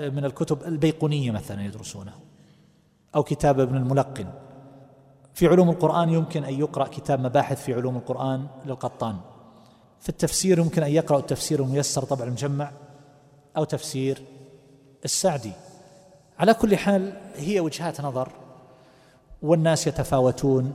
[0.00, 2.12] من الكتب البيقونية مثلا يدرسونه
[3.14, 4.26] أو كتاب ابن الملقن.
[5.36, 9.16] في علوم القرآن يمكن أن يقرأ كتاب مباحث في علوم القرآن للقطان.
[10.00, 12.70] في التفسير يمكن أن يقرأ التفسير الميسر طبع المجمع
[13.56, 14.22] أو تفسير
[15.04, 15.52] السعدي.
[16.38, 18.28] على كل حال هي وجهات نظر
[19.42, 20.72] والناس يتفاوتون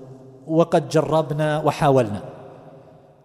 [0.48, 2.22] وقد جربنا وحاولنا.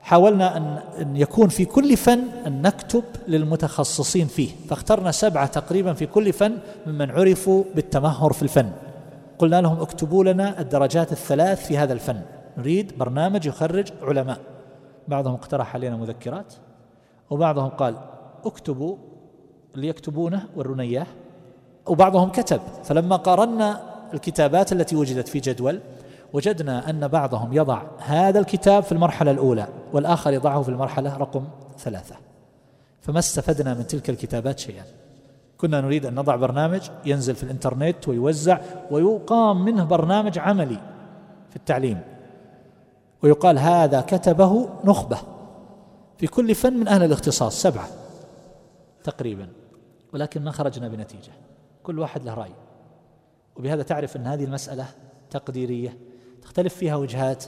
[0.01, 0.57] حاولنا
[1.01, 4.51] أن يكون في كل فن أن نكتب للمتخصصين فيه.
[4.69, 8.71] فاخترنا سبعة تقريبا في كل فن ممن عرفوا بالتمهر في الفن.
[9.39, 12.21] قلنا لهم اكتبوا لنا الدرجات الثلاث في هذا الفن.
[12.59, 14.39] نريد برنامج يخرج علماء.
[15.09, 16.55] بعضهم اقترح علينا مذكرات
[17.31, 17.95] وبعضهم قال
[18.45, 18.97] اكتبوا
[19.75, 21.07] اللي يكتبونه ورونا إياه.
[21.87, 22.61] وبعضهم كتب.
[22.85, 23.81] فلما قارنا
[24.15, 25.81] الكتابات التي وجدت في جدول
[26.33, 31.45] وجدنا أن بعضهم يضع هذا الكتاب في المرحلة الأولى والآخر يضعه في المرحلة رقم
[31.79, 32.17] ثلاثة.
[33.01, 34.85] فما استفدنا من تلك الكتابات شيئا.
[35.59, 40.81] كنا نريد أن نضع برنامج ينزل في الإنترنت ويوزع ويقام منه برنامج عملي
[41.51, 42.01] في التعليم.
[43.23, 45.19] ويقال هذا كتبه نخبة
[46.19, 47.89] في كل فن من أهل الاختصاص سبعة
[49.05, 49.49] تقريبا.
[50.15, 51.33] ولكن ما خرجنا بنتيجة.
[51.83, 52.53] كل واحد له رأي.
[53.57, 54.87] وبهذا تعرف أن هذه المسألة
[55.31, 55.97] تقديرية
[56.43, 57.45] تختلف فيها وجهات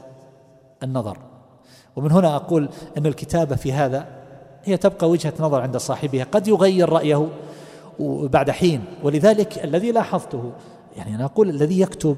[0.83, 1.19] النظر.
[1.97, 4.07] ومن هنا أقول أن الكتابة في هذا
[4.65, 6.25] هي تبقى وجهة نظر عند صاحبها.
[6.25, 7.29] قد يغير رأيه
[8.32, 8.84] بعد حين.
[9.03, 10.53] ولذلك الذي لاحظته
[10.96, 12.16] يعني أنا أقول الذي يكتب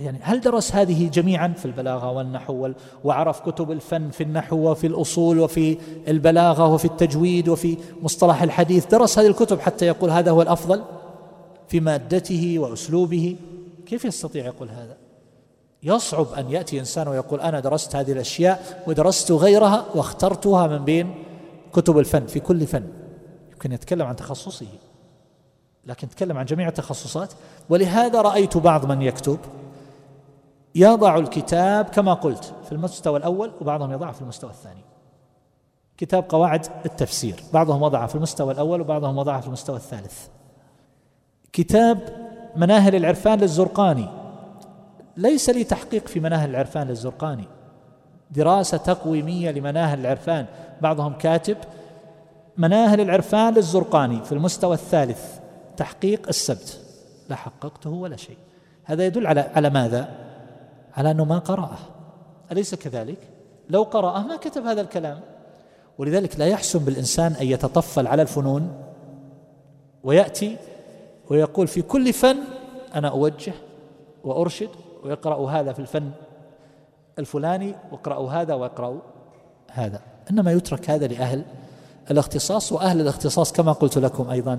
[0.00, 2.70] يعني هل درس هذه جميعا في البلاغة والنحو
[3.04, 9.18] وعرف كتب الفن في النحو وفي الأصول وفي البلاغة وفي التجويد وفي مصطلح الحديث؟ درس
[9.18, 10.82] هذه الكتب حتى يقول هذا هو الأفضل
[11.68, 13.36] في مادته وأسلوبه؟
[13.86, 14.96] كيف يستطيع يقول هذا؟
[15.82, 21.14] يصعب أن يأتي إنسان ويقول أنا درست هذه الأشياء ودرست غيرها واخترتها من بين
[21.72, 22.82] كتب الفن في كل فن.
[23.58, 24.66] يمكن يتكلم عن تخصصه
[25.86, 27.32] لكن يتكلم عن جميع التخصصات.
[27.68, 29.38] ولهذا رأيت بعض من يكتب
[30.74, 34.84] يضع الكتاب كما قلت في المستوى الأول وبعضهم يضعه في المستوى الثاني.
[35.96, 40.26] كتاب قواعد التفسير بعضهم وضعه في المستوى الأول وبعضهم وضعه في المستوى الثالث.
[41.52, 41.98] كتاب
[42.56, 44.08] مناهل العرفان للزرقاني.
[45.16, 47.44] ليس لي تحقيق في مناهل العرفان للزرقاني.
[48.30, 50.46] دراسة تقويمية لمناهل العرفان.
[50.80, 51.56] بعضهم كاتب
[52.58, 55.38] مناهل العرفان للزرقاني في المستوى الثالث
[55.76, 56.80] تحقيق السبت.
[57.28, 58.36] لا حققته ولا شيء.
[58.84, 60.08] هذا يدل على على ماذا؟
[60.94, 61.78] على أنه ما قرأه.
[62.52, 63.18] أليس كذلك؟
[63.70, 65.20] لو قرأه ما كتب هذا الكلام.
[65.98, 68.72] ولذلك لا يحسن بالإنسان أن يتطفل على الفنون
[70.04, 70.56] ويأتي
[71.30, 72.36] ويقول في كل فن
[72.94, 73.52] أنا أوجه
[74.24, 74.70] وأرشد
[75.04, 76.10] ويقرأ هذا في الفن
[77.18, 79.00] الفلاني واقرأوا هذا واقرأوا
[79.70, 80.00] هذا.
[80.30, 81.44] إنما يترك هذا لأهل
[82.10, 84.58] الاختصاص وأهل الاختصاص كما قلت لكم أيضا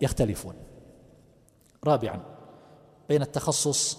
[0.00, 0.54] يختلفون.
[1.84, 2.20] رابعا
[3.08, 3.98] بين التخصص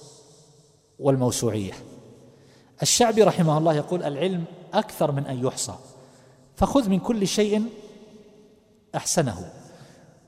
[0.99, 1.73] والموسوعية.
[2.81, 5.73] الشعبي رحمه الله يقول العلم أكثر من أن يحصى
[6.55, 7.63] فخذ من كل شيء
[8.95, 9.51] أحسنه.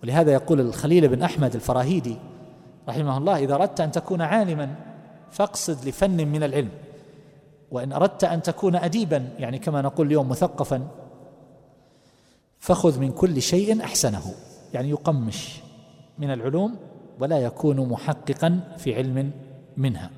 [0.03, 2.17] ولهذا يقول الخليل بن أحمد الفراهيدي
[2.89, 4.75] رحمه الله إذا أردت أن تكون عالما
[5.31, 6.69] فاقصد لفن من العلم
[7.71, 10.87] وإن أردت أن تكون أديبا يعني كما نقول اليوم مثقفا
[12.67, 14.33] فخذ من كل شيء أحسنه.
[14.73, 15.59] يعني يقمش
[16.19, 16.75] من العلوم
[17.19, 19.31] ولا يكون محققا في علم
[19.77, 20.09] منها.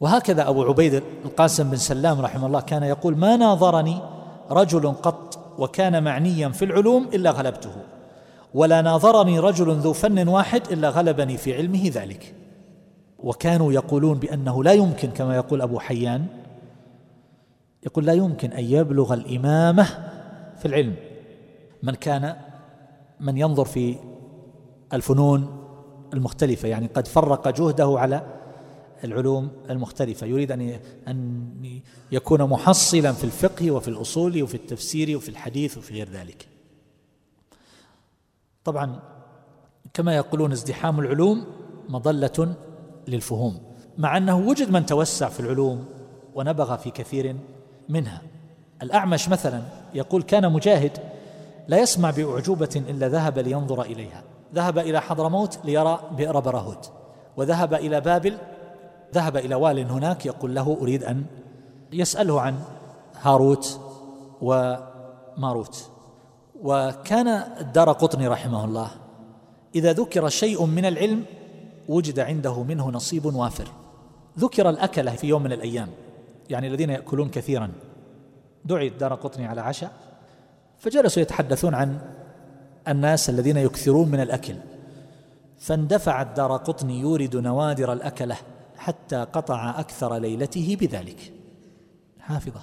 [0.00, 3.98] وهكذا أبو عبيد القاسم بن سلام رحمه الله كان يقول ما ناظرني
[4.50, 7.72] رجل قط وكان معنيا في العلوم إلا غلبته
[8.54, 12.34] ولا ناظرني رجل ذو فن واحد إلا غلبني في علمه ذلك.
[13.18, 16.26] وكانوا يقولون بأنه لا يمكن كما يقول أبو حيان
[17.86, 19.84] يقول لا يمكن أن يبلغ الإمامة
[20.58, 21.11] في العلم.
[21.82, 22.36] من كان
[23.20, 23.96] من ينظر في
[24.92, 25.58] الفنون
[26.14, 28.26] المختلفة يعني قد فرق جهده على
[29.04, 30.26] العلوم المختلفة.
[30.26, 31.80] يريد أن أن
[32.12, 36.48] يكون محصلا في الفقه وفي الأصول وفي التفسير وفي الحديث وفي غير ذلك.
[38.64, 39.00] طبعا
[39.94, 41.44] كما يقولون ازدحام العلوم
[41.88, 42.54] مظلة
[43.08, 43.60] للفهوم
[43.98, 45.84] مع أنه وجد من توسع في العلوم
[46.34, 47.36] ونبغ في كثير
[47.88, 48.22] منها.
[48.82, 49.62] الأعمش مثلا
[49.94, 51.11] يقول كان مجاهد
[51.68, 54.22] لا يسمع بأعجوبة إلا ذهب لينظر إليها.
[54.54, 56.92] ذهب إلى حضرموت ليرى بئر براهوت
[57.36, 58.38] وذهب إلى بابل
[59.14, 61.24] ذهب إلى وال هناك يقول له أريد أن
[61.92, 62.58] يسأله عن
[63.22, 63.80] هاروت
[64.40, 65.90] وماروت.
[66.62, 67.28] وكان
[67.60, 68.90] الدار قطني رحمه الله.
[69.74, 71.24] إذا ذكر شيء من العلم
[71.88, 73.68] وجد عنده منه نصيب وافر.
[74.38, 75.88] ذكر الأكلة في يوم من الأيام.
[76.50, 77.72] يعني الذين يأكلون كثيرا.
[78.64, 79.92] دعي الدار قطني على عشاء.
[80.82, 81.98] فجلسوا يتحدثون عن
[82.88, 84.54] الناس الذين يكثرون من الأكل.
[85.58, 88.36] فاندفع الدار قطني يورد نوادر الأكلة
[88.76, 91.32] حتى قطع أكثر ليلته بذلك.
[92.20, 92.60] حافظة.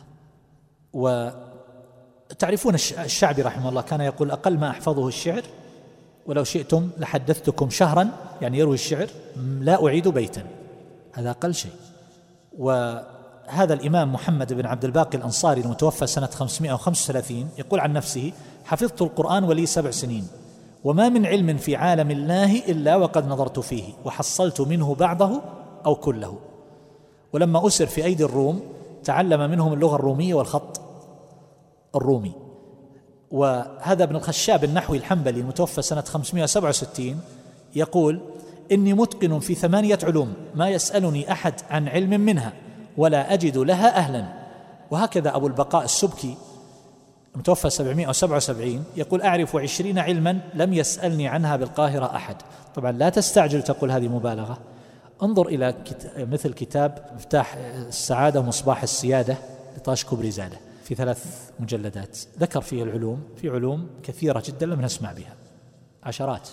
[0.93, 5.43] وتعرفون الشعبي رحمه الله كان يقول أقل ما أحفظه الشعر
[6.26, 8.09] ولو شئتم لحدثتكم شهرا
[8.41, 9.07] يعني يروي الشعر
[9.59, 10.43] لا أعيد بيتا.
[11.13, 11.72] هذا أقل شيء.
[13.50, 18.32] وهذا الإمام محمد بن عبد الباقي الأنصاري المتوفى سنة 535 يقول عن نفسه
[18.66, 20.28] حفظت القرآن ولي سبع سنين
[20.84, 25.41] وما من علم في عالم الله إلا وقد نظرت فيه وحصلت منه بعضه
[25.86, 26.38] أو كله.
[27.34, 28.62] ولما أسر في أيدي الروم
[29.04, 30.82] تعلم منهم اللغة الرومية والخط
[31.95, 32.32] الرومي.
[33.32, 37.20] وهذا ابن الخشاب النحوي الحنبلي المتوفى سنة 567
[37.76, 38.22] يقول
[38.72, 42.54] إني متقن في ثمانية علوم ما يسألني أحد عن علم منها.
[43.00, 44.26] ولا أجد لها أهلا.
[44.91, 46.38] وهكذا أبو البقاء السبكي
[47.34, 52.36] المتوفى 777 يقول أعرف عشرين علما لم يسألني عنها بالقاهرة أحد.
[52.76, 54.58] طبعا لا تستعجل تقول هذه مبالغة.
[55.24, 55.76] انظر إلى
[56.18, 57.56] مثل كتاب مفتاح
[57.88, 59.38] السعادة ومصباح السيادة
[59.78, 62.18] لطاش كبري زادة في ثلاث مجلدات.
[62.39, 65.34] ذكر فيه العلوم في علوم كثيرة جدا لم نسمع بها.
[66.04, 66.50] عشرات.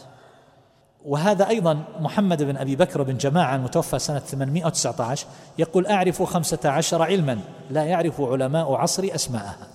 [1.06, 5.26] وهذا أيضا محمد بن أبي بكر بن جماعة المتوفى سنة 819
[5.58, 7.38] يقول أعرف خمسة عشر علما
[7.70, 9.68] لا يعرف علماء عصري أسماءها.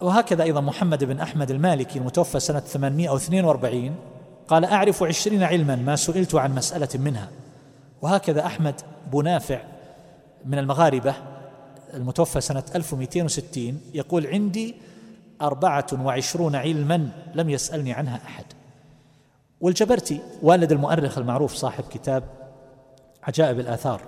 [0.00, 3.94] وهكذا أيضا محمد بن أحمد المالكي المتوفى سنة 842
[4.48, 7.28] قال أعرف عشرين علما ما سئلت عن مسألة منها.
[8.02, 8.80] وهكذا أحمد
[9.12, 9.60] بنافع
[10.44, 11.14] من المغاربة
[11.94, 14.74] المتوفى سنة 1260 يقول عندي
[15.42, 18.44] أربعة وعشرون علما لم يسألني عنها أحد.
[19.60, 22.24] والجبرتي والد المؤرخ المعروف صاحب كتاب
[23.22, 24.00] عجائب الآثار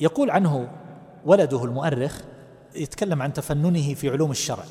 [0.00, 0.68] يقول عنه
[1.26, 2.20] ولده المؤرخ
[2.74, 4.64] يتكلم عن تفننه في علوم الشرع.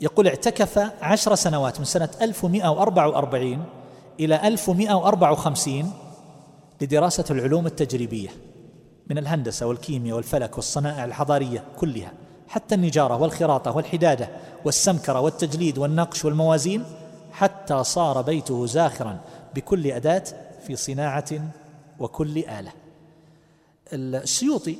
[0.00, 3.64] يقول اعتكف عشر سنوات من سنة 1144
[4.20, 5.92] إلى 1154
[6.80, 8.28] لدراسة العلوم التجريبية
[9.06, 12.12] من الهندسة والكيمياء والفلك والصنائع الحضارية كلها
[12.48, 14.28] حتى النجارة والخراطة والحدادة
[14.64, 16.84] والسمكرة والتجليد والنقش والموازين
[17.32, 19.18] حتى صار بيته زاخرا
[19.58, 20.24] بكل أداة
[20.66, 21.30] في صناعة
[21.98, 22.72] وكل آلة.
[23.92, 24.76] السيوطي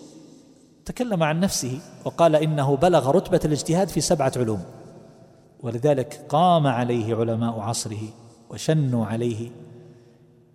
[0.84, 4.64] تكلم عن نفسه وقال إنه بلغ رتبة الاجتهاد في سبعة علوم
[5.60, 8.02] ولذلك قام عليه علماء عصره
[8.50, 9.50] وشنوا عليه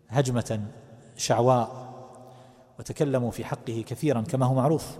[0.09, 0.61] هجمة
[1.17, 1.93] شعواء
[2.79, 4.97] وتكلموا في حقه كثيرا كما هو معروف.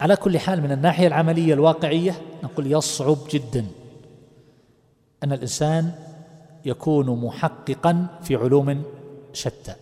[0.00, 3.66] على كل حال من الناحية العملية الواقعية نقول يصعب جدا
[5.24, 6.13] أن الإنسان
[6.64, 8.82] يكون محققا في علوم
[9.32, 9.74] شتى.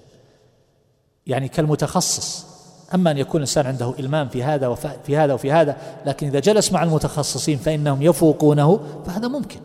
[1.26, 2.52] يعني كالمتخصص.
[2.94, 5.76] أما أن يكون الإنسان عنده إلمام في هذا وفي هذا وفي هذا
[6.06, 9.60] لكن إذا جلس مع المتخصصين فإنهم يفوقونه فهذا ممكن.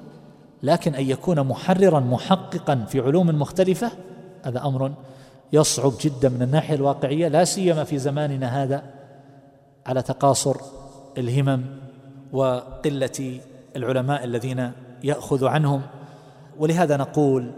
[0.63, 3.91] لكن أن يكون محررا محققا في علوم مختلفة
[4.43, 4.91] هذا أمر
[5.53, 8.83] يصعب جدا من الناحية الواقعية لا سيما في زماننا هذا
[9.85, 10.55] على تقاصر
[11.17, 11.65] الهمم
[12.33, 13.39] وقلة
[13.75, 14.71] العلماء الذين
[15.03, 15.81] يأخذ عنهم.
[16.59, 17.51] ولهذا نقول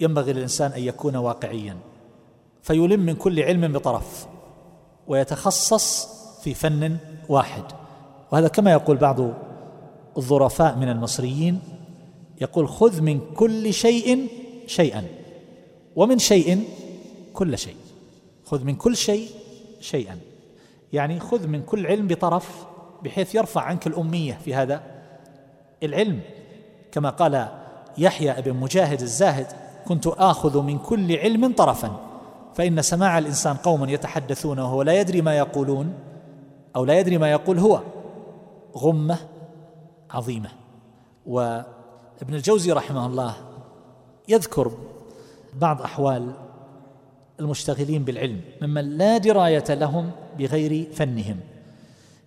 [0.00, 1.76] ينبغي للإنسان أن يكون واقعيا
[2.62, 4.26] فيلم من كل علم بطرف
[5.06, 6.08] ويتخصص
[6.42, 6.96] في فن
[7.28, 7.64] واحد.
[8.32, 9.20] وهذا كما يقول بعض
[10.16, 11.60] الظرفاء من المصريين
[12.40, 14.28] يقول خذ من كل شيء
[14.66, 15.04] شيئا
[15.96, 16.64] ومن شيء
[17.34, 17.76] كل شيء.
[18.44, 19.28] خذ من كل شيء
[19.80, 20.18] شيئا.
[20.92, 22.66] يعني خذ من كل علم بطرف
[23.02, 24.82] بحيث يرفع عنك الأمية في هذا
[25.82, 26.20] العلم.
[26.92, 27.59] كما قال
[27.98, 29.46] يحيى بن مجاهد الزاهد
[29.88, 32.00] كنت آخذ من كل علم طرفا.
[32.54, 35.92] فإن سماع الإنسان قوم يتحدثون وهو لا يدري ما يقولون
[36.76, 37.80] أو لا يدري ما يقول هو
[38.76, 39.18] غمة
[40.10, 40.48] عظيمة.
[41.26, 43.34] وابن الجوزي رحمه الله
[44.28, 44.70] يذكر
[45.60, 46.32] بعض أحوال
[47.40, 51.36] المشتغلين بالعلم ممن لا دراية لهم بغير فنهم.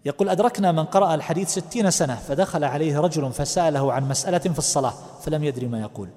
[0.06, 4.94] يقول أدركنا من قرأ الحديث ستين سنة فدخل عليه رجل فسأله عن مسألة في الصلاة
[5.22, 6.10] فلم يدري ما يقول.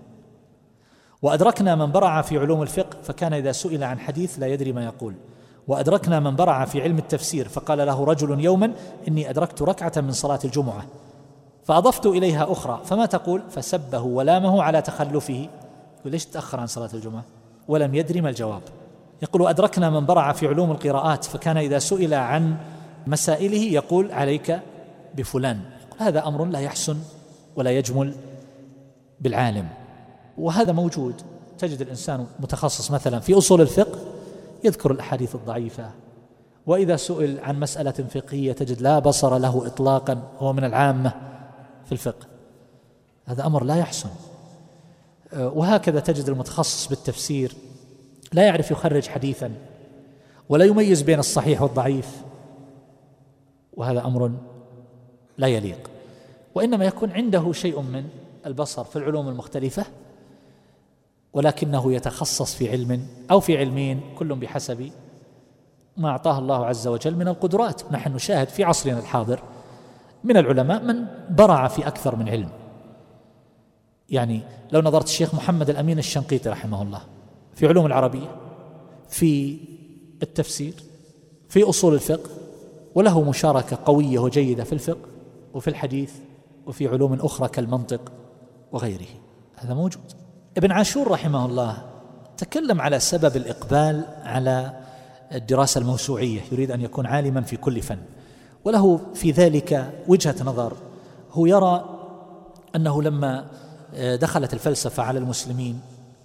[1.22, 5.14] وأدركنا من برع في علوم الفقه فكان إذا سئل عن حديث لا يدري ما يقول.
[5.68, 8.72] وأدركنا من برع في علم التفسير فقال له رجل يوما
[9.08, 10.86] إني أدركت ركعة من صلاة الجمعة.
[11.64, 15.48] فأضفت إليها أخرى فما تقول؟ فسبه ولامه على تخلفه.
[16.04, 17.24] ليش تأخر عن صلاة الجمعة؟
[17.68, 18.62] ولم يدري ما الجواب.
[19.22, 22.56] يقول أدركنا من برع في علوم القراءات فكان إذا سئل عن
[23.06, 24.60] مسائله يقول عليك
[25.14, 25.60] بفلان.
[25.98, 26.98] هذا أمر لا يحسن
[27.56, 28.14] ولا يجمل
[29.20, 29.68] بالعالم.
[30.38, 31.14] وهذا موجود.
[31.58, 33.98] تجد الإنسان متخصص مثلا في أصول الفقه
[34.64, 35.90] يذكر الأحاديث الضعيفة.
[36.66, 41.12] وإذا سئل عن مسألة فقهية تجد لا بصر له إطلاقا هو من العامة
[41.86, 42.26] في الفقه.
[43.26, 44.08] هذا أمر لا يحسن.
[45.32, 47.52] وهكذا تجد المتخصص بالتفسير
[48.32, 49.52] لا يعرف يخرج حديثا
[50.48, 52.08] ولا يميز بين الصحيح والضعيف.
[53.76, 54.32] وهذا أمر
[55.38, 55.90] لا يليق.
[56.54, 58.04] وإنما يكون عنده شيء من
[58.46, 59.84] البصر في العلوم المختلفة
[61.32, 64.90] ولكنه يتخصص في علم أو في علمين كل بحسب
[65.96, 67.92] ما أعطاه الله عز وجل من القدرات.
[67.92, 69.40] نحن نشاهد في عصرنا الحاضر
[70.24, 72.48] من العلماء من برع في أكثر من علم.
[74.08, 77.00] يعني لو نظرت الشيخ محمد الأمين الشنقيطي رحمه الله
[77.54, 78.36] في علوم العربية
[79.08, 79.58] في
[80.22, 80.74] التفسير
[81.48, 82.30] في أصول الفقه
[82.96, 85.08] وله مشاركة قوية وجيدة في الفقه
[85.54, 86.12] وفي الحديث
[86.66, 88.12] وفي علوم أخرى كالمنطق
[88.72, 89.06] وغيره.
[89.56, 90.12] هذا موجود.
[90.56, 91.82] ابن عاشور رحمه الله
[92.36, 94.72] تكلم على سبب الإقبال على
[95.32, 97.98] الدراسة الموسوعية يريد أن يكون عالما في كل فن.
[98.64, 100.72] وله في ذلك وجهة نظر.
[101.32, 101.84] هو يرى
[102.76, 103.46] أنه لما
[104.20, 105.80] دخلت الفلسفة على المسلمين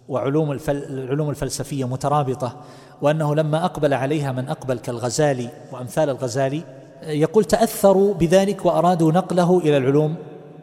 [0.09, 2.55] وعلوم العلوم الفلسفية مترابطة
[3.01, 6.63] وأنه لما أقبل عليها من أقبل كالغزالي وأمثال الغزالي
[7.03, 10.15] يقول تأثروا بذلك وأرادوا نقله إلى العلوم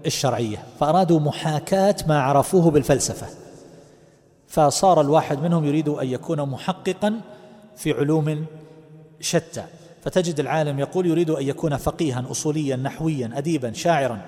[0.07, 3.27] الشرعية فأرادوا محاكاة ما عرفوه بالفلسفة.
[4.49, 7.21] فصار الواحد منهم يريد أن يكون محققا
[7.77, 8.47] في علوم
[9.21, 9.63] شتى.
[10.03, 14.21] فتجد العالم يقول يريد أن يكون فقيها اصوليا نحويا اديبا شاعرا.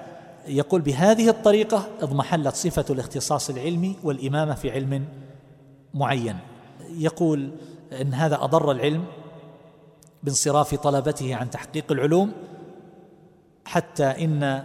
[0.48, 5.04] يقول بهذه الطريقة اضمحلت صفة الاختصاص العلمي والإمامة في علم
[5.94, 6.36] معين.
[6.98, 7.50] يقول
[8.00, 9.04] إن هذا أضر العلم
[10.22, 12.32] بانصراف طلبته عن تحقيق العلوم
[13.64, 14.62] حتى إن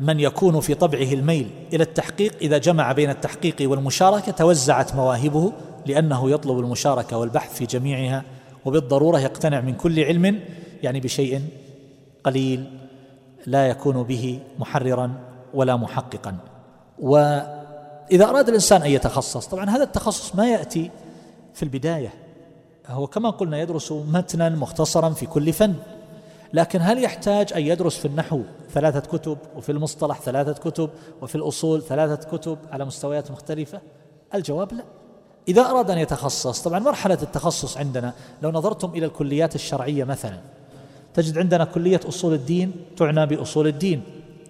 [0.00, 5.52] من يكون في طبعه الميل إلى التحقيق إذا جمع بين التحقيق والمشاركة توزعت مواهبه
[5.86, 8.24] لأنه يطلب المشاركة والبحث في جميعها
[8.64, 10.40] وبالضرورة يقتنع من كل علم
[10.82, 11.42] يعني بشيء
[12.24, 12.79] قليل.
[13.46, 15.14] لا يكون به محررا
[15.54, 16.36] ولا محققا.
[16.98, 20.90] وإذا أراد الإنسان أن يتخصص طبعا هذا التخصص ما يأتي
[21.54, 22.12] في البداية.
[22.88, 25.74] هو كما قلنا يدرس متنا مختصرا في كل فن.
[26.52, 28.40] لكن هل يحتاج أن يدرس في النحو
[28.72, 30.90] ثلاثة كتب وفي المصطلح ثلاثة كتب
[31.22, 33.80] وفي الأصول ثلاثة كتب على مستويات مختلفة؟
[34.34, 34.84] الجواب لا.
[35.48, 38.12] إذا أراد أن يتخصص طبعا مرحلة التخصص عندنا
[38.42, 40.38] لو نظرتم إلى الكليات الشرعية مثلا
[41.14, 44.02] تجد عندنا كلية أصول الدين تعنى بأصول الدين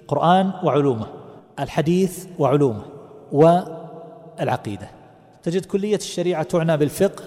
[0.08, 1.06] قرآن وعلومه
[1.58, 2.82] الحديث وعلومه
[3.32, 4.90] والعقيدة.
[5.42, 7.24] تجد كلية الشريعة تعنى بالفقه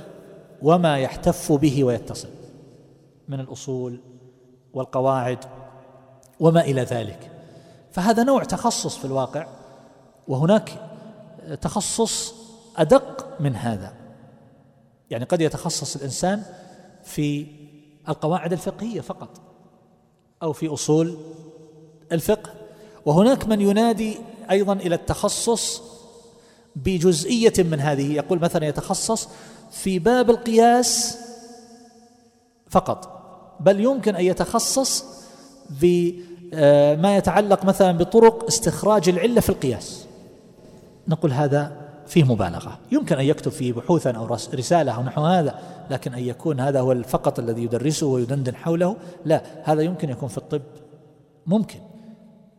[0.61, 2.29] وما يحتف به ويتصل
[3.27, 3.99] من الأصول
[4.73, 5.39] والقواعد
[6.39, 7.31] وما إلى ذلك.
[7.91, 9.47] فهذا نوع تخصص في الواقع
[10.27, 10.71] وهناك
[11.61, 12.33] تخصص
[12.77, 13.93] أدق من هذا.
[15.09, 16.43] يعني قد يتخصص الإنسان
[17.03, 17.47] في
[18.09, 19.29] القواعد الفقهية فقط
[20.43, 21.17] أو في أصول
[22.11, 22.53] الفقه.
[23.05, 24.17] وهناك من ينادي
[24.51, 25.81] أيضا إلى التخصص
[26.75, 29.29] بجزئية من هذه يقول مثلا يتخصص
[29.71, 31.17] في باب القياس
[32.69, 33.19] فقط
[33.59, 35.05] بل يمكن أن يتخصص
[35.69, 40.05] بما يتعلق مثلا بطرق استخراج العلة في القياس.
[41.07, 42.79] نقول هذا فيه مبالغة.
[42.91, 45.59] يمكن أن يكتب فيه بحوثا أو رسالة أو نحو هذا
[45.89, 50.37] لكن أن يكون هذا هو فقط الذي يدرسه ويدندن حوله لا هذا يمكن يكون في
[50.37, 50.61] الطب.
[51.45, 51.79] ممكن.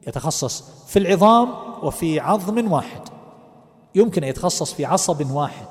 [0.06, 1.48] يتخصص في العظام
[1.82, 3.00] وفي عظم واحد.
[3.94, 5.66] يمكن أن يتخصص في عصب واحد.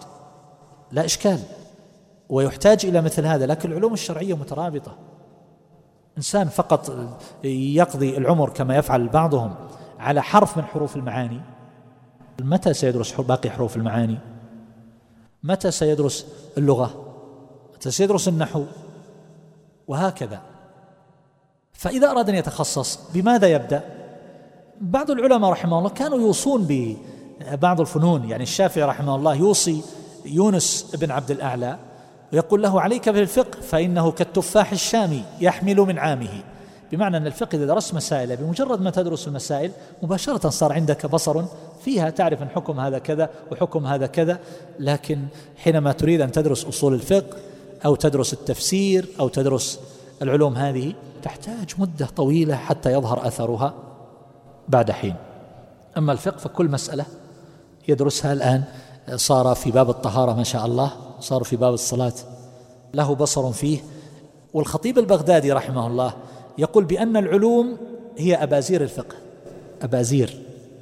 [0.91, 1.39] لا إشكال.
[2.29, 4.95] ويحتاج إلى مثل هذا لكن العلوم الشرعية مترابطة.
[6.17, 6.95] إنسان فقط
[7.43, 9.55] يقضي العمر كما يفعل بعضهم
[9.99, 11.41] على حرف من حروف المعاني
[12.41, 14.17] متى سيدرس باقي حروف المعاني؟
[15.43, 16.25] متى سيدرس
[16.57, 17.15] اللغة؟
[17.75, 18.65] متى سيدرس النحو؟
[19.87, 20.41] وهكذا.
[21.73, 23.83] فإذا أراد أن يتخصص بماذا يبدأ؟
[24.81, 29.81] بعض العلماء رحمه الله كانوا يوصون ببعض الفنون يعني الشافعي رحمه الله يوصي
[30.25, 31.77] يونس بن عبد الأعلى
[32.33, 36.43] ويقول له عليك بالفقه فإنه كالتفاح الشامي يحمل من عامه.
[36.93, 39.71] بمعنى أن الفقه إذا درست مسائل بمجرد ما تدرس المسائل
[40.03, 41.43] مباشرة صار عندك بصر
[41.83, 44.39] فيها تعرف أن حكم هذا كذا وحكم هذا كذا
[44.79, 45.19] لكن
[45.57, 47.37] حينما تريد أن تدرس أصول الفقه
[47.85, 49.79] أو تدرس التفسير أو تدرس
[50.21, 50.93] العلوم هذه
[51.23, 53.73] تحتاج مدة طويلة حتى يظهر أثرها
[54.67, 55.15] بعد حين.
[55.97, 57.05] أما الفقه فكل مسألة
[57.87, 58.63] يدرسها الآن
[59.15, 62.13] صار في باب الطهارة ما شاء الله صار في باب الصلاة
[62.93, 63.79] له بصر فيه.
[64.53, 66.13] والخطيب البغدادي رحمه الله
[66.57, 67.77] يقول بأن العلوم
[68.17, 69.15] هي أبازير الفقه.
[69.81, 70.37] أبازير.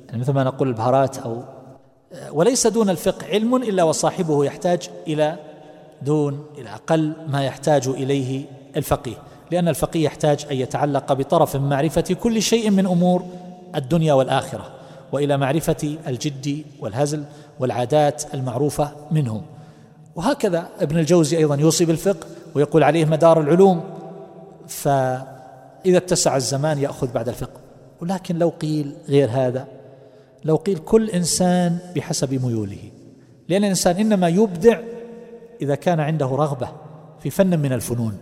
[0.08, 1.44] يعني مثل ما نقول البهارات أو
[2.32, 5.36] وليس دون الفقه علم إلا وصاحبه يحتاج إلى
[6.02, 8.46] دون إلى أقل ما يحتاج إليه
[8.78, 9.16] الفقيه.
[9.52, 13.24] لأن الفقيه يحتاج أن يتعلق بطرف من معرفة كل شيء من أمور
[13.76, 14.66] الدنيا والآخرة
[15.12, 17.24] وإلى معرفة الجد والهزل
[17.60, 19.42] والعادات المعروفة منهم.
[20.16, 23.84] وهكذا ابن الجوزي أيضا يوصي بالفقه ويقول عليه مدار العلوم.
[25.84, 27.60] فاذا اتسع الزمان يأخذ بعد الفقه.
[28.02, 29.68] ولكن لو قيل غير هذا
[30.46, 32.92] لو قيل كل إنسان بحسب ميوله.
[33.50, 34.80] لأن الإنسان إنما يبدع
[35.62, 36.70] إذا كان عنده رغبة
[37.20, 38.18] في فن من الفنون.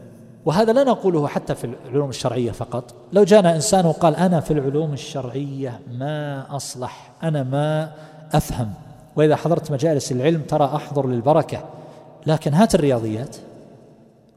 [0.46, 2.94] وهذا لا نقوله حتى في العلوم الشرعية فقط.
[3.14, 7.92] لو جانا إنسان وقال أنا في العلوم الشرعية ما أصلح أنا ما
[8.34, 8.74] أفهم.
[9.16, 11.64] وإذا حضرت مجالس العلم ترى أحضر للبركة.
[12.26, 13.38] لكن هات الرياضيات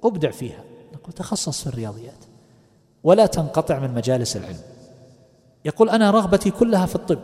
[0.05, 0.65] أبدع فيها.
[0.95, 2.32] نقول تخصص في الرياضيات.
[3.05, 4.61] ولا تنقطع من مجالس العلم.
[5.65, 7.19] يقول أنا رغبتي كلها في الطب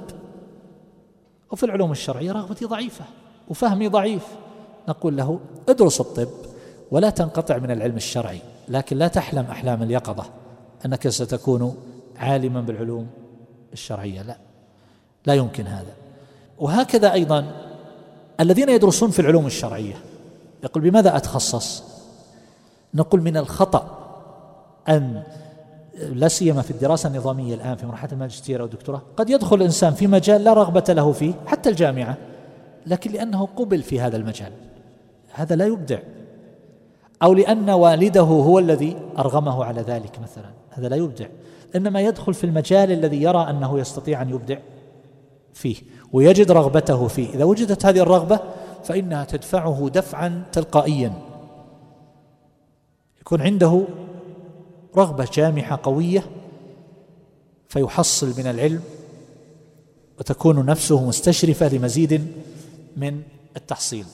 [1.50, 3.04] وفي العلوم الشرعية رغبتي ضعيفة
[3.48, 4.26] وفهمي ضعيف.
[4.88, 6.28] نقول له ادرس الطب
[6.90, 10.24] ولا تنقطع من العلم الشرعي لكن لا تحلم أحلام اليقظة
[10.86, 11.76] أنك ستكون
[12.16, 13.06] عالما بالعلوم
[13.72, 14.22] الشرعية.
[14.22, 14.36] لا
[15.26, 15.92] لا يمكن هذا.
[16.58, 17.44] وهكذا أيضا
[18.40, 19.94] الذين يدرسون في العلوم الشرعية.
[20.64, 21.82] يقول بماذا أتخصص؟
[22.94, 23.98] نقول من الخطأ
[24.88, 25.22] أن
[26.12, 30.06] لا سيما في الدراسة النظامية الآن في مرحلة الماجستير أو الدكتوراه قد يدخل الإنسان في
[30.06, 32.16] مجال لا رغبة له فيه حتى الجامعة
[32.86, 34.52] لكن لأنه قبل في هذا المجال.
[35.32, 35.98] هذا لا يبدع.
[37.22, 40.50] أو لأن والده هو الذي أرغمه على ذلك مثلا.
[40.70, 41.26] هذا لا يبدع.
[41.76, 44.58] إنما يدخل في المجال الذي يرى أنه يستطيع أن يبدع
[45.54, 45.76] فيه
[46.12, 47.34] ويجد رغبته فيه.
[47.34, 48.40] إذا وجدت هذه الرغبة
[48.84, 51.12] فإنها تدفعه دفعا تلقائيا.
[53.20, 53.84] يكون عنده
[54.98, 56.24] رغبة جامحه قوية
[57.68, 58.82] فيحصل من العلم
[60.18, 62.32] وتكون نفسه مستشرفة لمزيد
[62.96, 63.22] من
[63.56, 64.04] التحصيل.